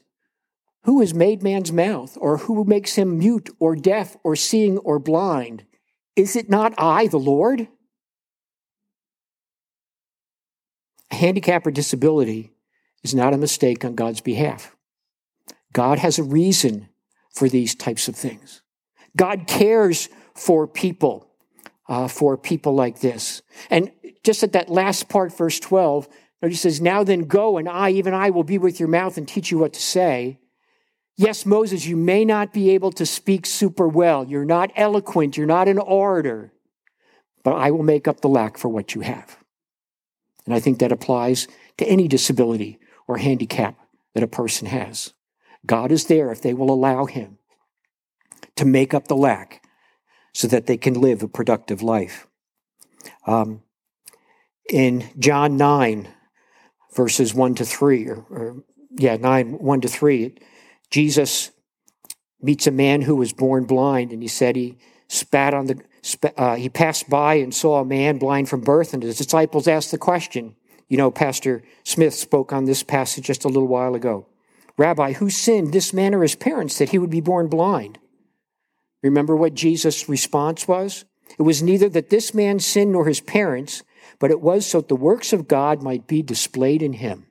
[0.84, 4.98] Who has made man's mouth, or who makes him mute, or deaf, or seeing, or
[4.98, 5.64] blind?
[6.16, 7.68] Is it not I, the Lord?
[11.10, 12.52] A handicap or disability
[13.02, 14.76] is not a mistake on God's behalf.
[15.72, 16.88] God has a reason
[17.32, 18.62] for these types of things.
[19.16, 21.29] God cares for people,
[21.90, 23.42] uh, for people like this.
[23.68, 23.90] And
[24.22, 26.08] just at that last part, verse 12,
[26.40, 29.26] he says, Now then go, and I, even I, will be with your mouth and
[29.26, 30.38] teach you what to say.
[31.16, 34.24] Yes, Moses, you may not be able to speak super well.
[34.24, 35.36] You're not eloquent.
[35.36, 36.52] You're not an orator.
[37.42, 39.36] But I will make up the lack for what you have.
[40.46, 41.48] And I think that applies
[41.78, 43.76] to any disability or handicap
[44.14, 45.12] that a person has.
[45.66, 47.38] God is there if they will allow Him
[48.56, 49.62] to make up the lack
[50.32, 52.26] so that they can live a productive life.
[53.26, 53.62] Um,
[54.68, 56.08] in John 9,
[56.94, 60.36] verses 1 to 3, or, or yeah, 9, 1 to 3,
[60.90, 61.50] Jesus
[62.42, 65.80] meets a man who was born blind, and he said he spat on the,
[66.36, 69.90] uh, he passed by and saw a man blind from birth, and his disciples asked
[69.90, 70.54] the question.
[70.88, 74.26] You know, Pastor Smith spoke on this passage just a little while ago.
[74.76, 77.98] Rabbi, who sinned, this man or his parents, that he would be born blind?
[79.02, 81.04] Remember what Jesus' response was?
[81.38, 83.82] It was neither that this man sinned nor his parents,
[84.18, 87.26] but it was so that the works of God might be displayed in him.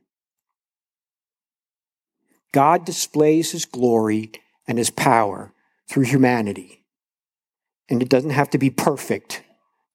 [2.52, 4.32] God displays his glory
[4.68, 5.54] and his power
[5.88, 6.84] through humanity.
[7.90, 9.44] And it doesn't have to be perfect.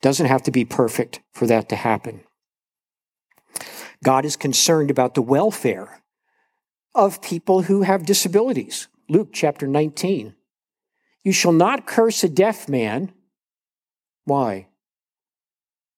[0.02, 2.24] Doesn't have to be perfect for that to happen.
[4.02, 6.02] God is concerned about the welfare
[6.94, 8.88] of people who have disabilities.
[9.08, 10.34] Luke chapter 19.
[11.24, 13.12] You shall not curse a deaf man.
[14.26, 14.68] Why?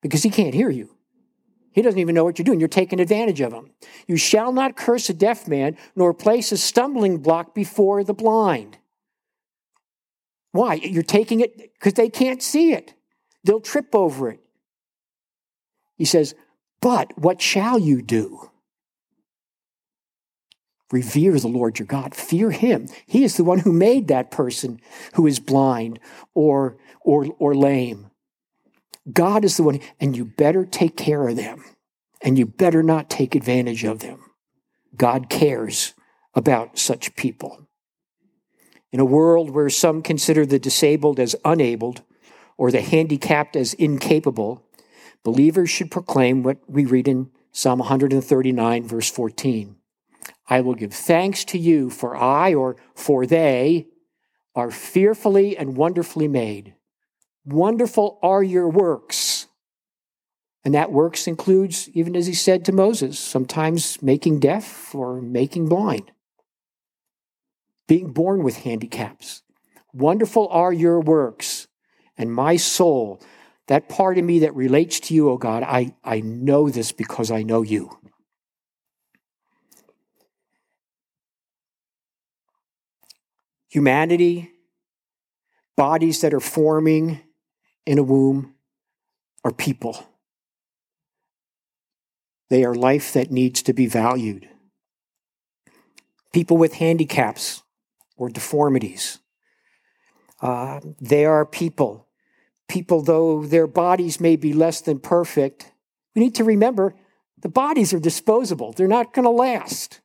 [0.00, 0.90] Because he can't hear you.
[1.72, 2.58] He doesn't even know what you're doing.
[2.58, 3.70] You're taking advantage of him.
[4.06, 8.78] You shall not curse a deaf man, nor place a stumbling block before the blind.
[10.52, 10.74] Why?
[10.74, 12.94] You're taking it because they can't see it.
[13.44, 14.40] They'll trip over it.
[15.96, 16.34] He says,
[16.80, 18.50] But what shall you do?
[20.92, 22.14] Revere the Lord your God.
[22.14, 22.88] Fear him.
[23.06, 24.80] He is the one who made that person
[25.14, 25.98] who is blind
[26.34, 28.10] or, or, or lame.
[29.12, 31.64] God is the one, and you better take care of them,
[32.20, 34.30] and you better not take advantage of them.
[34.96, 35.94] God cares
[36.34, 37.66] about such people.
[38.92, 42.02] In a world where some consider the disabled as unabled
[42.56, 44.64] or the handicapped as incapable,
[45.22, 49.76] believers should proclaim what we read in Psalm 139, verse 14.
[50.48, 53.86] I will give thanks to you, for I or for they
[54.54, 56.74] are fearfully and wonderfully made.
[57.44, 59.46] Wonderful are your works.
[60.64, 65.68] And that works includes, even as he said to Moses, sometimes making deaf or making
[65.68, 66.10] blind,
[67.86, 69.42] being born with handicaps.
[69.92, 71.68] Wonderful are your works.
[72.18, 73.20] And my soul,
[73.68, 77.30] that part of me that relates to you, oh God, I, I know this because
[77.30, 77.96] I know you.
[83.76, 84.52] Humanity,
[85.76, 87.20] bodies that are forming
[87.84, 88.54] in a womb,
[89.44, 90.02] are people.
[92.48, 94.48] They are life that needs to be valued.
[96.32, 97.64] People with handicaps
[98.16, 99.18] or deformities.
[100.40, 102.08] Uh, they are people.
[102.70, 105.70] People, though their bodies may be less than perfect,
[106.14, 106.94] we need to remember
[107.42, 108.72] the bodies are disposable.
[108.72, 110.00] They're not going to last.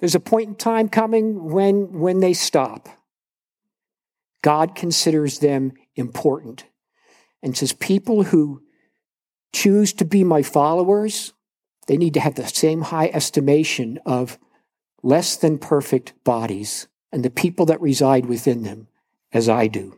[0.00, 2.88] There's a point in time coming when, when they stop.
[4.42, 6.64] God considers them important
[7.42, 8.62] and says, People who
[9.52, 11.34] choose to be my followers,
[11.86, 14.38] they need to have the same high estimation of
[15.02, 18.88] less than perfect bodies and the people that reside within them
[19.32, 19.96] as I do.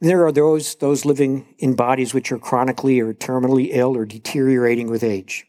[0.00, 4.90] There are those, those living in bodies which are chronically or terminally ill or deteriorating
[4.90, 5.46] with age.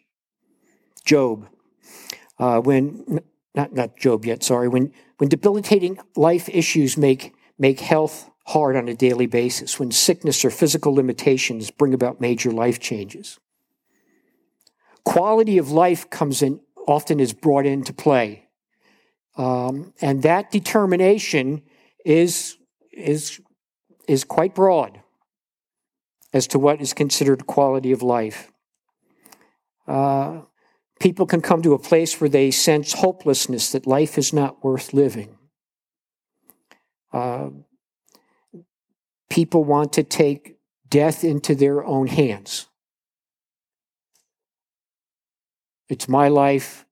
[1.03, 1.49] Job,
[2.39, 3.21] uh, when
[3.53, 8.87] not not Job yet, sorry, when when debilitating life issues make make health hard on
[8.87, 13.39] a daily basis, when sickness or physical limitations bring about major life changes.
[15.03, 18.47] Quality of life comes in often is brought into play.
[19.37, 21.63] Um, and that determination
[22.05, 22.57] is
[22.91, 23.41] is
[24.07, 25.01] is quite broad
[26.33, 28.51] as to what is considered quality of life.
[29.87, 30.41] Uh,
[30.99, 34.93] People can come to a place where they sense hopelessness, that life is not worth
[34.93, 35.37] living.
[37.11, 37.49] Uh,
[39.29, 40.57] people want to take
[40.89, 42.67] death into their own hands.
[45.89, 46.85] It's my life,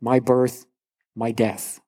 [0.00, 0.66] my birth,
[1.14, 1.80] my death.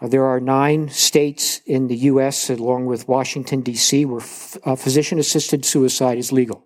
[0.00, 4.22] Uh, there are nine states in the U.S., along with Washington, D.C., where
[4.64, 6.64] uh, physician assisted suicide is legal.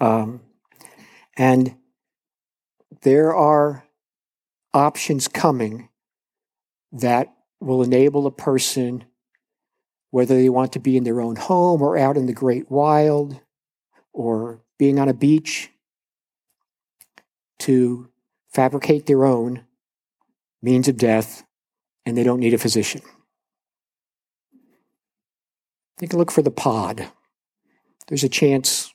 [0.00, 0.40] Um,
[1.40, 1.74] and
[3.00, 3.86] there are
[4.74, 5.88] options coming
[6.92, 9.04] that will enable a person,
[10.10, 13.40] whether they want to be in their own home or out in the great wild
[14.12, 15.70] or being on a beach,
[17.58, 18.10] to
[18.52, 19.64] fabricate their own
[20.60, 21.42] means of death,
[22.04, 23.00] and they don't need a physician.
[25.98, 27.10] Take a look for the pod.
[28.08, 28.92] There's a chance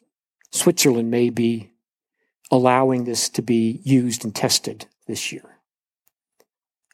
[0.52, 1.72] Switzerland may be
[2.52, 5.60] allowing this to be used and tested this year.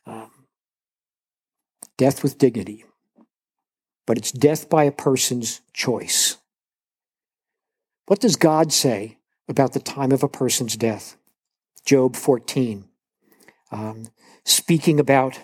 [0.05, 0.31] Um,
[1.97, 2.85] death with dignity,
[4.05, 6.37] but it's death by a person's choice.
[8.07, 11.15] What does God say about the time of a person's death?
[11.85, 12.85] Job 14,
[13.71, 14.07] um,
[14.43, 15.39] speaking about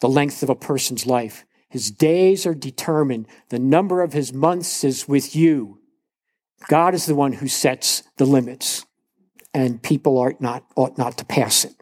[0.00, 1.44] the length of a person's life.
[1.68, 5.80] His days are determined, the number of his months is with you.
[6.68, 8.85] God is the one who sets the limits,
[9.56, 11.74] and people not, ought not to pass it.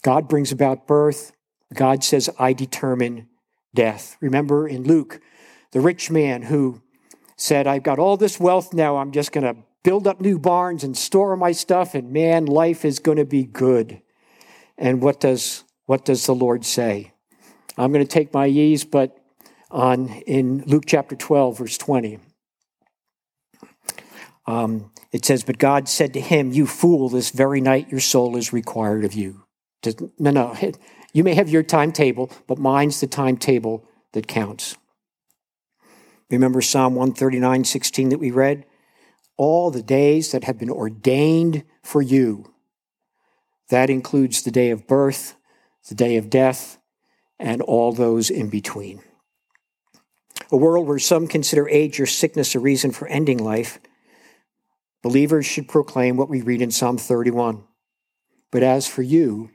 [0.00, 1.32] God brings about birth.
[1.74, 3.28] God says, I determine
[3.74, 4.16] death.
[4.22, 5.20] Remember in Luke,
[5.72, 6.80] the rich man who
[7.36, 10.82] said, I've got all this wealth now, I'm just going to build up new barns
[10.82, 14.00] and store my stuff, and man, life is going to be good.
[14.78, 17.12] And what does, what does the Lord say?
[17.76, 19.18] I'm going to take my ease, but
[19.70, 22.18] on in Luke chapter 12, verse 20.
[24.46, 28.36] Um, it says, But God said to him, You fool, this very night your soul
[28.36, 29.44] is required of you.
[30.18, 30.56] No, no,
[31.12, 34.76] you may have your timetable, but mine's the timetable that counts.
[36.30, 38.64] Remember Psalm 139, 16 that we read?
[39.36, 42.52] All the days that have been ordained for you.
[43.68, 45.36] That includes the day of birth,
[45.88, 46.78] the day of death,
[47.38, 49.02] and all those in between.
[50.50, 53.80] A world where some consider age or sickness a reason for ending life,
[55.02, 57.64] believers should proclaim what we read in Psalm 31.
[58.50, 59.50] But as for you,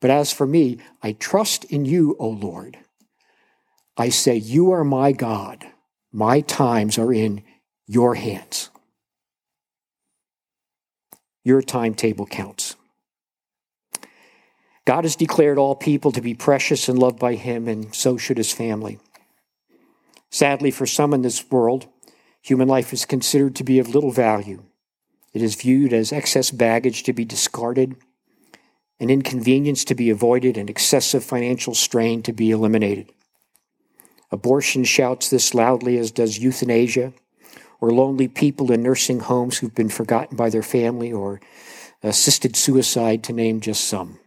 [0.00, 2.78] but as for me, I trust in you, O Lord.
[3.96, 5.66] I say, You are my God.
[6.12, 7.42] My times are in
[7.86, 8.70] your hands.
[11.44, 12.76] Your timetable counts.
[14.84, 18.38] God has declared all people to be precious and loved by Him, and so should
[18.38, 18.98] His family.
[20.30, 21.88] Sadly, for some in this world,
[22.40, 24.62] human life is considered to be of little value.
[25.38, 27.94] It is viewed as excess baggage to be discarded,
[28.98, 33.12] an inconvenience to be avoided, and excessive financial strain to be eliminated.
[34.32, 37.12] Abortion shouts this loudly, as does euthanasia,
[37.80, 41.40] or lonely people in nursing homes who've been forgotten by their family, or
[42.02, 44.18] assisted suicide, to name just some.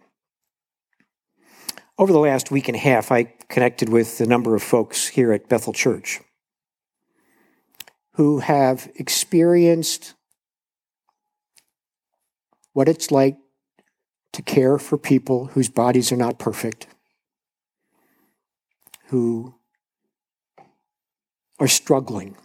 [1.97, 5.33] Over the last week and a half, I connected with a number of folks here
[5.33, 6.21] at Bethel Church
[8.13, 10.13] who have experienced
[12.73, 13.37] what it's like
[14.33, 16.87] to care for people whose bodies are not perfect,
[19.07, 19.55] who
[21.59, 22.35] are struggling.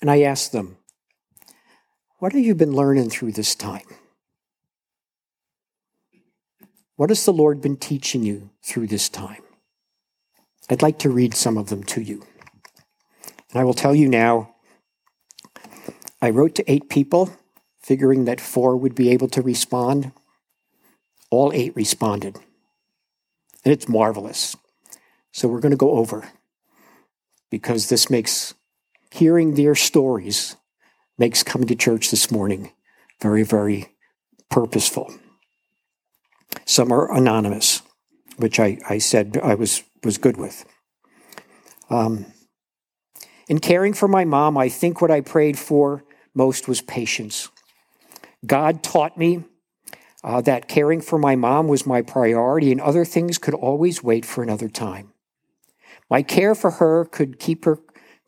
[0.00, 0.78] And I asked them,
[2.18, 3.86] What have you been learning through this time?
[6.96, 9.42] What has the Lord been teaching you through this time?
[10.70, 12.26] I'd like to read some of them to you.
[13.50, 14.54] And I will tell you now,
[16.20, 17.30] I wrote to eight people,
[17.86, 20.10] figuring that four would be able to respond.
[21.30, 22.34] All eight responded.
[23.64, 24.56] And it's marvelous.
[25.30, 26.28] So we're going to go over
[27.48, 28.54] because this makes
[29.12, 30.56] hearing their stories
[31.16, 32.72] makes coming to church this morning
[33.22, 33.94] very, very
[34.50, 35.14] purposeful.
[36.64, 37.82] Some are anonymous,
[38.36, 40.64] which I, I said I was, was good with.
[41.88, 42.26] Um,
[43.46, 46.02] in caring for my mom, I think what I prayed for
[46.34, 47.48] most was patience.
[48.46, 49.44] God taught me
[50.22, 54.24] uh, that caring for my mom was my priority and other things could always wait
[54.24, 55.12] for another time.
[56.10, 57.78] My care for her could keep her,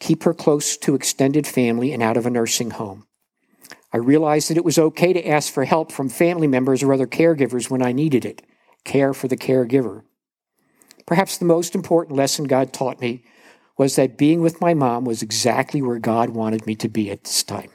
[0.00, 3.06] keep her close to extended family and out of a nursing home.
[3.92, 7.06] I realized that it was okay to ask for help from family members or other
[7.06, 8.42] caregivers when I needed it.
[8.84, 10.02] Care for the caregiver.
[11.06, 13.24] Perhaps the most important lesson God taught me
[13.78, 17.24] was that being with my mom was exactly where God wanted me to be at
[17.24, 17.70] this time.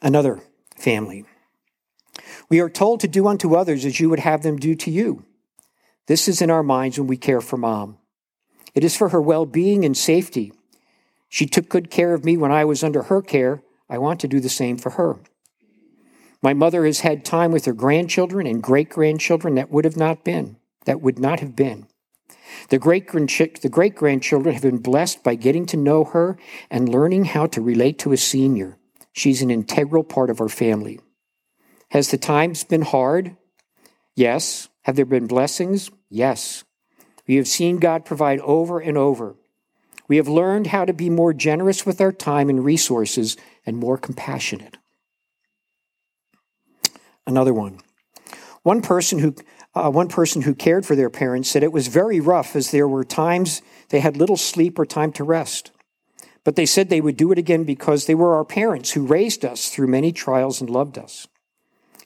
[0.00, 0.40] Another
[0.76, 1.24] family.
[2.48, 5.24] We are told to do unto others as you would have them do to you.
[6.06, 7.98] This is in our minds when we care for mom.
[8.74, 10.52] It is for her well being and safety
[11.28, 13.62] she took good care of me when I was under her care.
[13.88, 15.16] I want to do the same for her.
[16.42, 20.24] My mother has had time with her grandchildren and great grandchildren that would have not
[20.24, 21.86] been, that would not have been.
[22.70, 26.38] The great grandchildren have been blessed by getting to know her
[26.70, 28.78] and learning how to relate to a senior.
[29.12, 31.00] She's an integral part of our family.
[31.90, 33.36] Has the times been hard?
[34.14, 34.68] Yes.
[34.82, 35.90] Have there been blessings?
[36.10, 36.64] Yes.
[37.26, 39.36] We have seen God provide over and over.
[40.08, 43.36] We have learned how to be more generous with our time and resources
[43.66, 44.78] and more compassionate.
[47.26, 47.80] Another one.
[48.62, 49.34] One person who
[49.74, 52.88] uh, one person who cared for their parents said it was very rough as there
[52.88, 55.70] were times they had little sleep or time to rest.
[56.44, 59.44] But they said they would do it again because they were our parents who raised
[59.44, 61.26] us through many trials and loved us.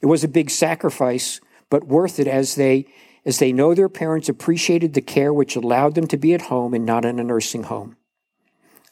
[0.01, 2.87] It was a big sacrifice, but worth it as they
[3.25, 6.75] as they know their parents appreciated the care which allowed them to be at home
[6.75, 7.97] and not in a nursing home.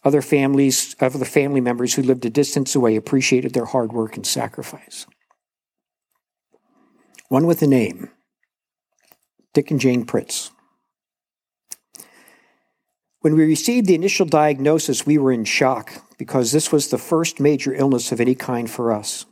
[0.05, 4.27] Other families, other family members who lived a distance away appreciated their hard work and
[4.27, 5.07] sacrifice.
[7.29, 8.11] One with a name
[9.53, 10.51] Dick and Jane Pritz.
[13.21, 17.39] When we received the initial diagnosis, we were in shock because this was the first
[17.39, 19.27] major illness of any kind for us.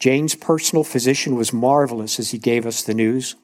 [0.00, 3.36] Jane's personal physician was marvelous as he gave us the news.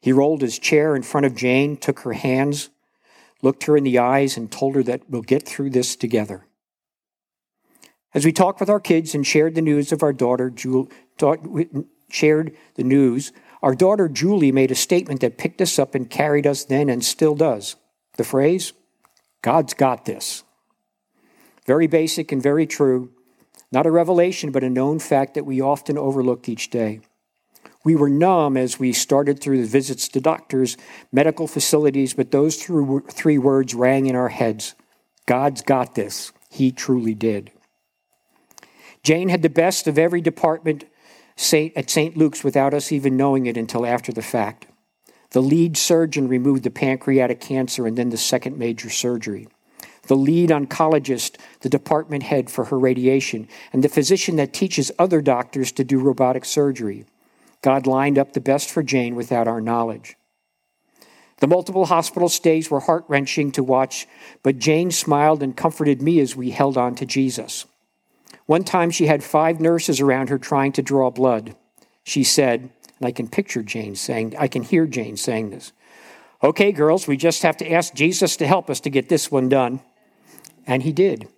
[0.00, 2.70] He rolled his chair in front of Jane, took her hands,
[3.42, 6.46] looked her in the eyes, and told her that we'll get through this together.
[8.14, 10.88] As we talked with our kids and shared the news of our daughter, Jewel,
[12.08, 16.46] shared the news, our daughter Julie made a statement that picked us up and carried
[16.46, 17.74] us then and still does.
[18.16, 18.72] The phrase,
[19.42, 20.44] God's got this.
[21.66, 23.10] Very basic and very true.
[23.72, 27.00] Not a revelation, but a known fact that we often overlook each day.
[27.84, 30.76] We were numb as we started through the visits to doctors,
[31.12, 34.74] medical facilities, but those three words rang in our heads
[35.26, 36.32] God's got this.
[36.50, 37.50] He truly did.
[39.02, 40.84] Jane had the best of every department
[41.38, 42.16] at St.
[42.16, 44.66] Luke's without us even knowing it until after the fact.
[45.36, 49.48] The lead surgeon removed the pancreatic cancer and then the second major surgery.
[50.04, 55.20] The lead oncologist, the department head for her radiation, and the physician that teaches other
[55.20, 57.04] doctors to do robotic surgery.
[57.60, 60.16] God lined up the best for Jane without our knowledge.
[61.40, 64.08] The multiple hospital stays were heart wrenching to watch,
[64.42, 67.66] but Jane smiled and comforted me as we held on to Jesus.
[68.46, 71.54] One time she had five nurses around her trying to draw blood.
[72.04, 75.72] She said, and I can picture Jane saying, I can hear Jane saying this.
[76.42, 79.48] Okay, girls, we just have to ask Jesus to help us to get this one
[79.48, 79.80] done.
[80.66, 81.28] And he did.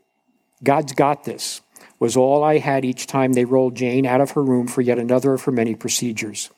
[0.63, 1.61] God's got this,
[1.99, 4.99] was all I had each time they rolled Jane out of her room for yet
[4.99, 6.51] another of her many procedures.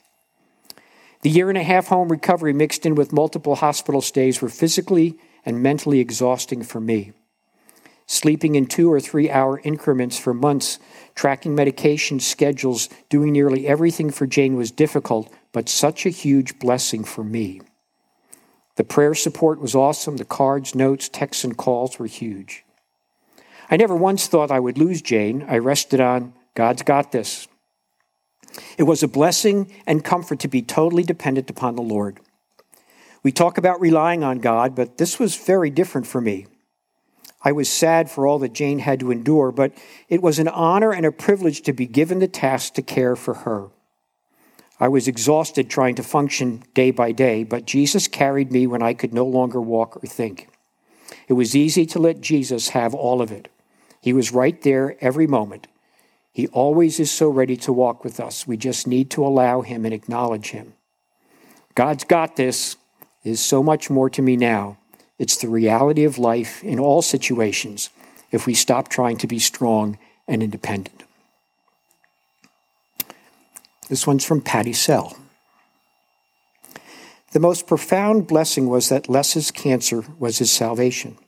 [1.22, 5.18] The year and a half home recovery mixed in with multiple hospital stays were physically
[5.44, 7.12] and mentally exhausting for me.
[8.12, 10.80] Sleeping in two or three hour increments for months
[11.14, 17.04] Tracking medication schedules, doing nearly everything for Jane was difficult, but such a huge blessing
[17.04, 17.60] for me.
[18.76, 20.16] The prayer support was awesome.
[20.16, 22.64] The cards, notes, texts, and calls were huge.
[23.70, 25.44] I never once thought I would lose Jane.
[25.46, 27.46] I rested on God's got this.
[28.78, 32.18] It was a blessing and comfort to be totally dependent upon the Lord.
[33.22, 36.46] We talk about relying on God, but this was very different for me.
[37.42, 39.72] I was sad for all that Jane had to endure, but
[40.08, 43.34] it was an honor and a privilege to be given the task to care for
[43.34, 43.68] her.
[44.78, 48.94] I was exhausted trying to function day by day, but Jesus carried me when I
[48.94, 50.48] could no longer walk or think.
[51.28, 53.48] It was easy to let Jesus have all of it.
[54.00, 55.66] He was right there every moment.
[56.32, 58.46] He always is so ready to walk with us.
[58.46, 60.74] We just need to allow Him and acknowledge Him.
[61.74, 62.76] God's got this
[63.24, 64.78] is so much more to me now
[65.20, 67.90] it's the reality of life in all situations
[68.32, 71.04] if we stop trying to be strong and independent.
[73.90, 75.14] This one's from Patty Sell.
[77.32, 81.18] The most profound blessing was that Les's cancer was his salvation.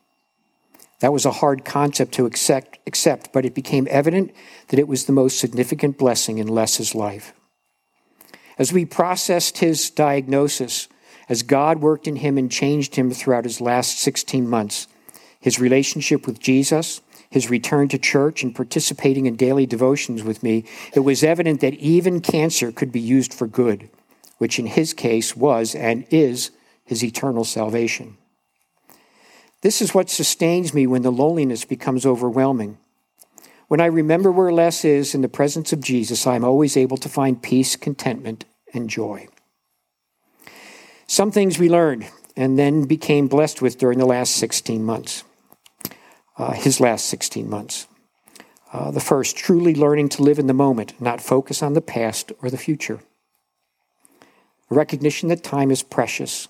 [1.00, 4.32] That was a hard concept to accept, accept, but it became evident
[4.68, 7.34] that it was the most significant blessing in Les's life.
[8.58, 10.88] As we processed his diagnosis,
[11.32, 14.86] as God worked in him and changed him throughout his last 16 months.
[15.40, 20.66] His relationship with Jesus, his return to church, and participating in daily devotions with me,
[20.94, 23.88] it was evident that even cancer could be used for good,
[24.36, 26.50] which in his case was and is
[26.84, 28.18] his eternal salvation.
[29.62, 32.76] This is what sustains me when the loneliness becomes overwhelming.
[33.68, 36.98] When I remember where Les is in the presence of Jesus, I am always able
[36.98, 39.28] to find peace, contentment, and joy.
[41.12, 42.06] Some things we learned
[42.38, 45.24] and then became blessed with during the last 16 months,
[46.38, 47.86] uh, his last 16 months.
[48.72, 52.32] Uh, the first, truly learning to live in the moment, not focus on the past
[52.40, 53.00] or the future.
[54.70, 56.48] Recognition that time is precious.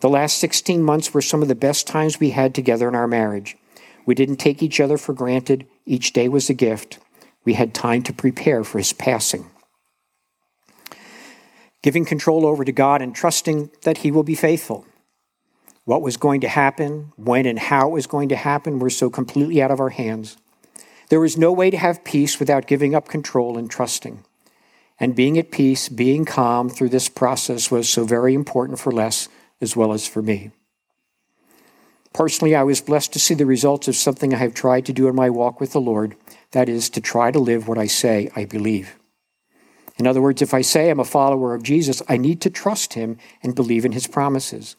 [0.00, 3.08] The last 16 months were some of the best times we had together in our
[3.08, 3.56] marriage.
[4.04, 5.66] We didn't take each other for granted.
[5.86, 6.98] Each day was a gift.
[7.46, 9.48] We had time to prepare for his passing
[11.84, 14.86] giving control over to God and trusting that He will be faithful.
[15.84, 19.10] What was going to happen, when and how it was going to happen, were so
[19.10, 20.38] completely out of our hands.
[21.10, 24.24] There was no way to have peace without giving up control and trusting.
[24.98, 29.28] And being at peace, being calm through this process was so very important for Les
[29.60, 30.52] as well as for me.
[32.14, 35.06] Personally, I was blessed to see the results of something I have tried to do
[35.06, 36.16] in my walk with the Lord
[36.52, 38.96] that is, to try to live what I say I believe.
[39.96, 42.94] In other words, if I say I'm a follower of Jesus, I need to trust
[42.94, 44.76] him and believe in his promises.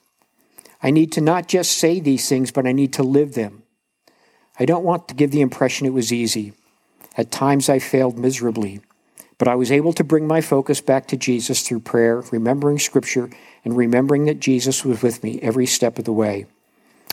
[0.84, 3.64] I need to not just say these things, but I need to live them.
[4.60, 6.54] I don't want to give the impression it was easy.
[7.18, 8.82] At times I failed miserably,
[9.38, 13.30] but I was able to bring my focus back to Jesus through prayer, remembering Scripture,
[13.64, 16.46] and remembering that Jesus was with me every step of the way.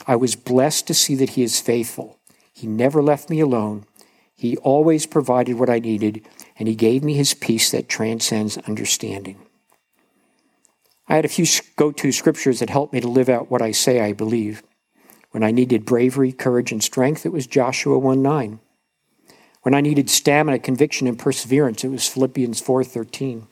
[0.06, 2.18] I was blessed to see that He is faithful.
[2.52, 3.86] He never left me alone.
[4.34, 6.26] He always provided what I needed,
[6.62, 9.36] and He gave me His peace that transcends understanding.
[11.08, 11.44] I had a few
[11.74, 14.62] go to scriptures that helped me to live out what I say I believe.
[15.32, 18.60] When I needed bravery, courage, and strength, it was Joshua 1 9.
[19.62, 23.48] When I needed stamina, conviction, and perseverance, it was Philippians 4:13.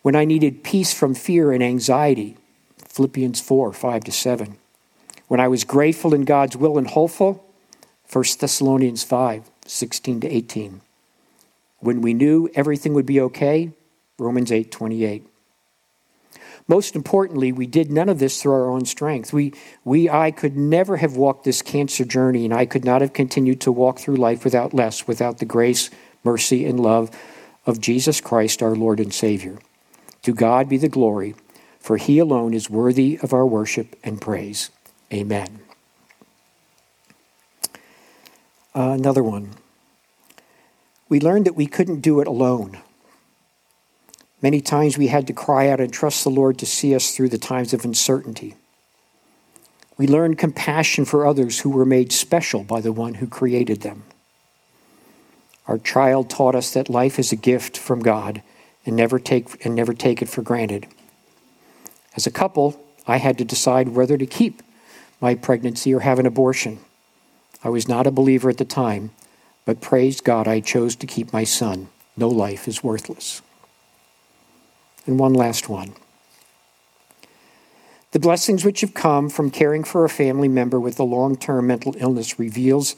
[0.00, 2.38] When I needed peace from fear and anxiety,
[2.78, 4.56] Philippians 4, 5 to 7.
[5.28, 7.44] When I was grateful in God's will and hopeful,
[8.10, 10.80] 1 Thessalonians 5, 16 to 18.
[11.86, 13.70] When we knew everything would be okay,
[14.18, 15.24] Romans 8, 28.
[16.66, 19.32] Most importantly, we did none of this through our own strength.
[19.32, 19.52] We,
[19.84, 23.60] we, I could never have walked this cancer journey, and I could not have continued
[23.60, 25.88] to walk through life without Les, without the grace,
[26.24, 27.08] mercy, and love
[27.66, 29.60] of Jesus Christ, our Lord and Savior.
[30.22, 31.36] To God be the glory,
[31.78, 34.70] for He alone is worthy of our worship and praise.
[35.12, 35.60] Amen.
[38.74, 39.50] Uh, another one.
[41.08, 42.78] We learned that we couldn't do it alone.
[44.42, 47.30] Many times we had to cry out and trust the Lord to see us through
[47.30, 48.54] the times of uncertainty.
[49.96, 54.04] We learned compassion for others who were made special by the one who created them.
[55.66, 58.42] Our child taught us that life is a gift from God
[58.84, 60.86] and never take, and never take it for granted.
[62.14, 64.62] As a couple, I had to decide whether to keep
[65.20, 66.78] my pregnancy or have an abortion.
[67.64, 69.10] I was not a believer at the time,
[69.66, 71.88] but praise God I chose to keep my son.
[72.16, 73.42] No life is worthless.
[75.04, 75.92] And one last one.
[78.12, 81.66] The blessings which have come from caring for a family member with a long term
[81.66, 82.96] mental illness reveals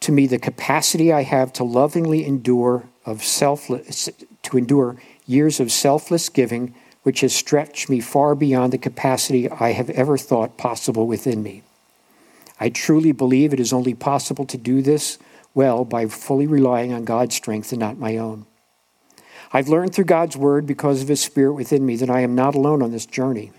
[0.00, 4.10] to me the capacity I have to lovingly endure of selfless
[4.42, 4.96] to endure
[5.26, 10.18] years of selfless giving which has stretched me far beyond the capacity I have ever
[10.18, 11.62] thought possible within me.
[12.58, 15.18] I truly believe it is only possible to do this
[15.54, 18.46] well by fully relying on God's strength and not my own.
[19.52, 22.54] I've learned through God's word because of his spirit within me that I am not
[22.54, 23.50] alone on this journey.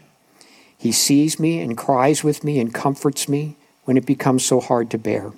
[0.77, 4.89] He sees me and cries with me and comforts me when it becomes so hard
[4.91, 5.33] to bear.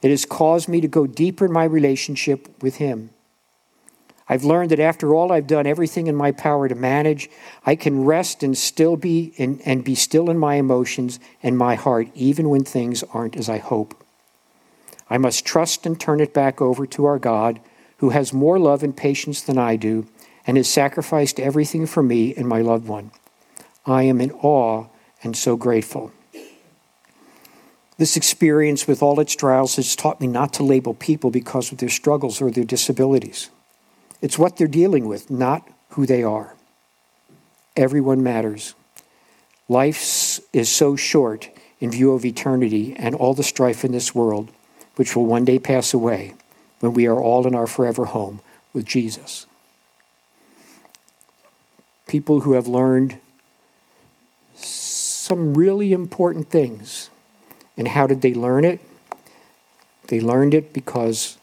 [0.00, 3.10] It has caused me to go deeper in my relationship with him.
[4.28, 7.28] I've learned that after all I've done everything in my power to manage,
[7.66, 11.74] I can rest and still be in, and be still in my emotions and my
[11.74, 14.01] heart even when things aren't as I hope.
[15.10, 17.60] I must trust and turn it back over to our God
[17.98, 20.06] who has more love and patience than I do
[20.46, 23.12] and has sacrificed everything for me and my loved one.
[23.86, 24.86] I am in awe
[25.22, 26.12] and so grateful.
[27.98, 31.78] This experience, with all its trials, has taught me not to label people because of
[31.78, 33.50] their struggles or their disabilities.
[34.20, 36.56] It's what they're dealing with, not who they are.
[37.76, 38.74] Everyone matters.
[39.68, 41.50] Life is so short
[41.80, 44.50] in view of eternity and all the strife in this world,
[44.96, 46.34] which will one day pass away
[46.80, 48.40] when we are all in our forever home
[48.72, 49.46] with Jesus.
[52.06, 53.18] People who have learned
[55.32, 57.08] some really important things.
[57.76, 58.80] And how did they learn it?
[60.08, 61.38] They learned it because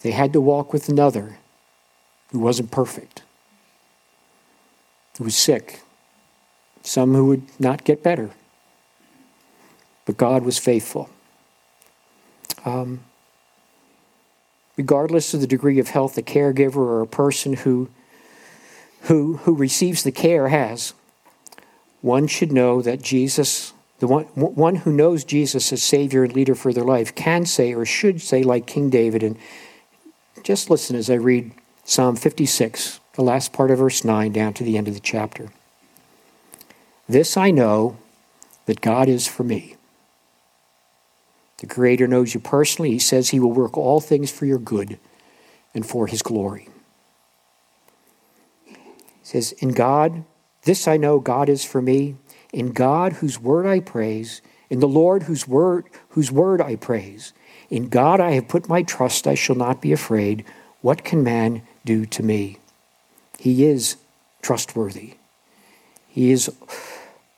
[0.00, 1.36] they had to walk with another
[2.32, 3.22] who wasn't perfect,
[5.18, 5.82] who was sick,
[6.82, 8.30] some who would not get better.
[10.04, 11.10] But God was faithful.
[12.64, 13.00] Um,
[14.76, 17.90] regardless of the degree of health a caregiver or a person who,
[19.02, 20.94] who, who receives the care has,
[22.00, 26.54] one should know that Jesus, the one, one who knows Jesus as Savior and leader
[26.54, 29.36] for their life, can say or should say, like King David, and
[30.44, 31.50] just listen as I read
[31.84, 35.48] Psalm 56, the last part of verse 9 down to the end of the chapter.
[37.08, 37.96] This I know
[38.66, 39.77] that God is for me.
[41.58, 42.90] The Creator knows you personally.
[42.92, 44.98] He says He will work all things for your good
[45.74, 46.68] and for His glory.
[48.64, 48.74] He
[49.22, 50.24] says, In God,
[50.62, 52.16] this I know God is for me.
[52.52, 54.40] In God, whose word I praise,
[54.70, 57.32] in the Lord, whose word, whose word I praise.
[57.70, 60.44] In God I have put my trust, I shall not be afraid.
[60.80, 62.58] What can man do to me?
[63.38, 63.96] He is
[64.42, 65.14] trustworthy.
[66.08, 66.50] He is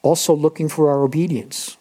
[0.03, 1.77] also looking for our obedience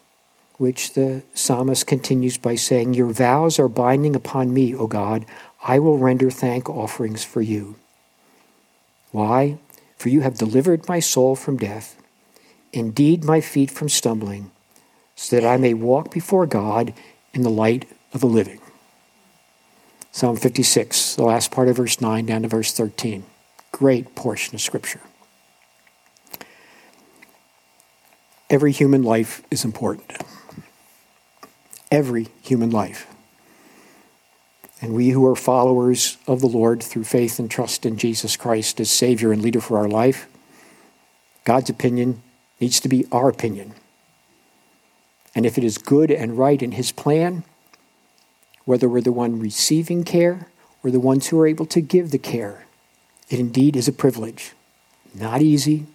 [0.60, 5.24] which the psalmist continues by saying, Your vows are binding upon me, O God.
[5.64, 7.76] I will render thank offerings for you.
[9.10, 9.56] Why?
[9.96, 11.96] For you have delivered my soul from death,
[12.74, 14.50] indeed my feet from stumbling,
[15.16, 16.92] so that I may walk before God
[17.32, 18.60] in the light of the living.
[20.12, 23.24] Psalm 56, the last part of verse 9 down to verse 13.
[23.72, 25.00] Great portion of Scripture.
[28.50, 30.22] Every human life is important.
[31.90, 33.06] Every human life.
[34.80, 38.80] And we who are followers of the Lord through faith and trust in Jesus Christ
[38.80, 40.26] as Savior and leader for our life,
[41.44, 42.22] God's opinion
[42.60, 43.74] needs to be our opinion.
[45.34, 47.44] And if it is good and right in His plan,
[48.64, 50.48] whether we're the one receiving care
[50.82, 52.66] or the ones who are able to give the care,
[53.28, 54.52] it indeed is a privilege.
[55.14, 55.86] Not easy,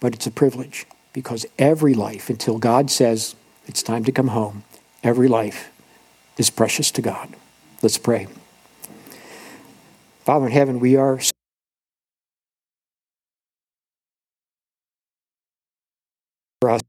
[0.00, 3.34] but it's a privilege because every life, until God says
[3.66, 4.64] it's time to come home,
[5.02, 5.70] every life
[6.36, 7.34] is precious to God.
[7.82, 8.28] Let's pray.
[10.24, 11.20] Father in heaven, we are
[16.60, 16.82] for us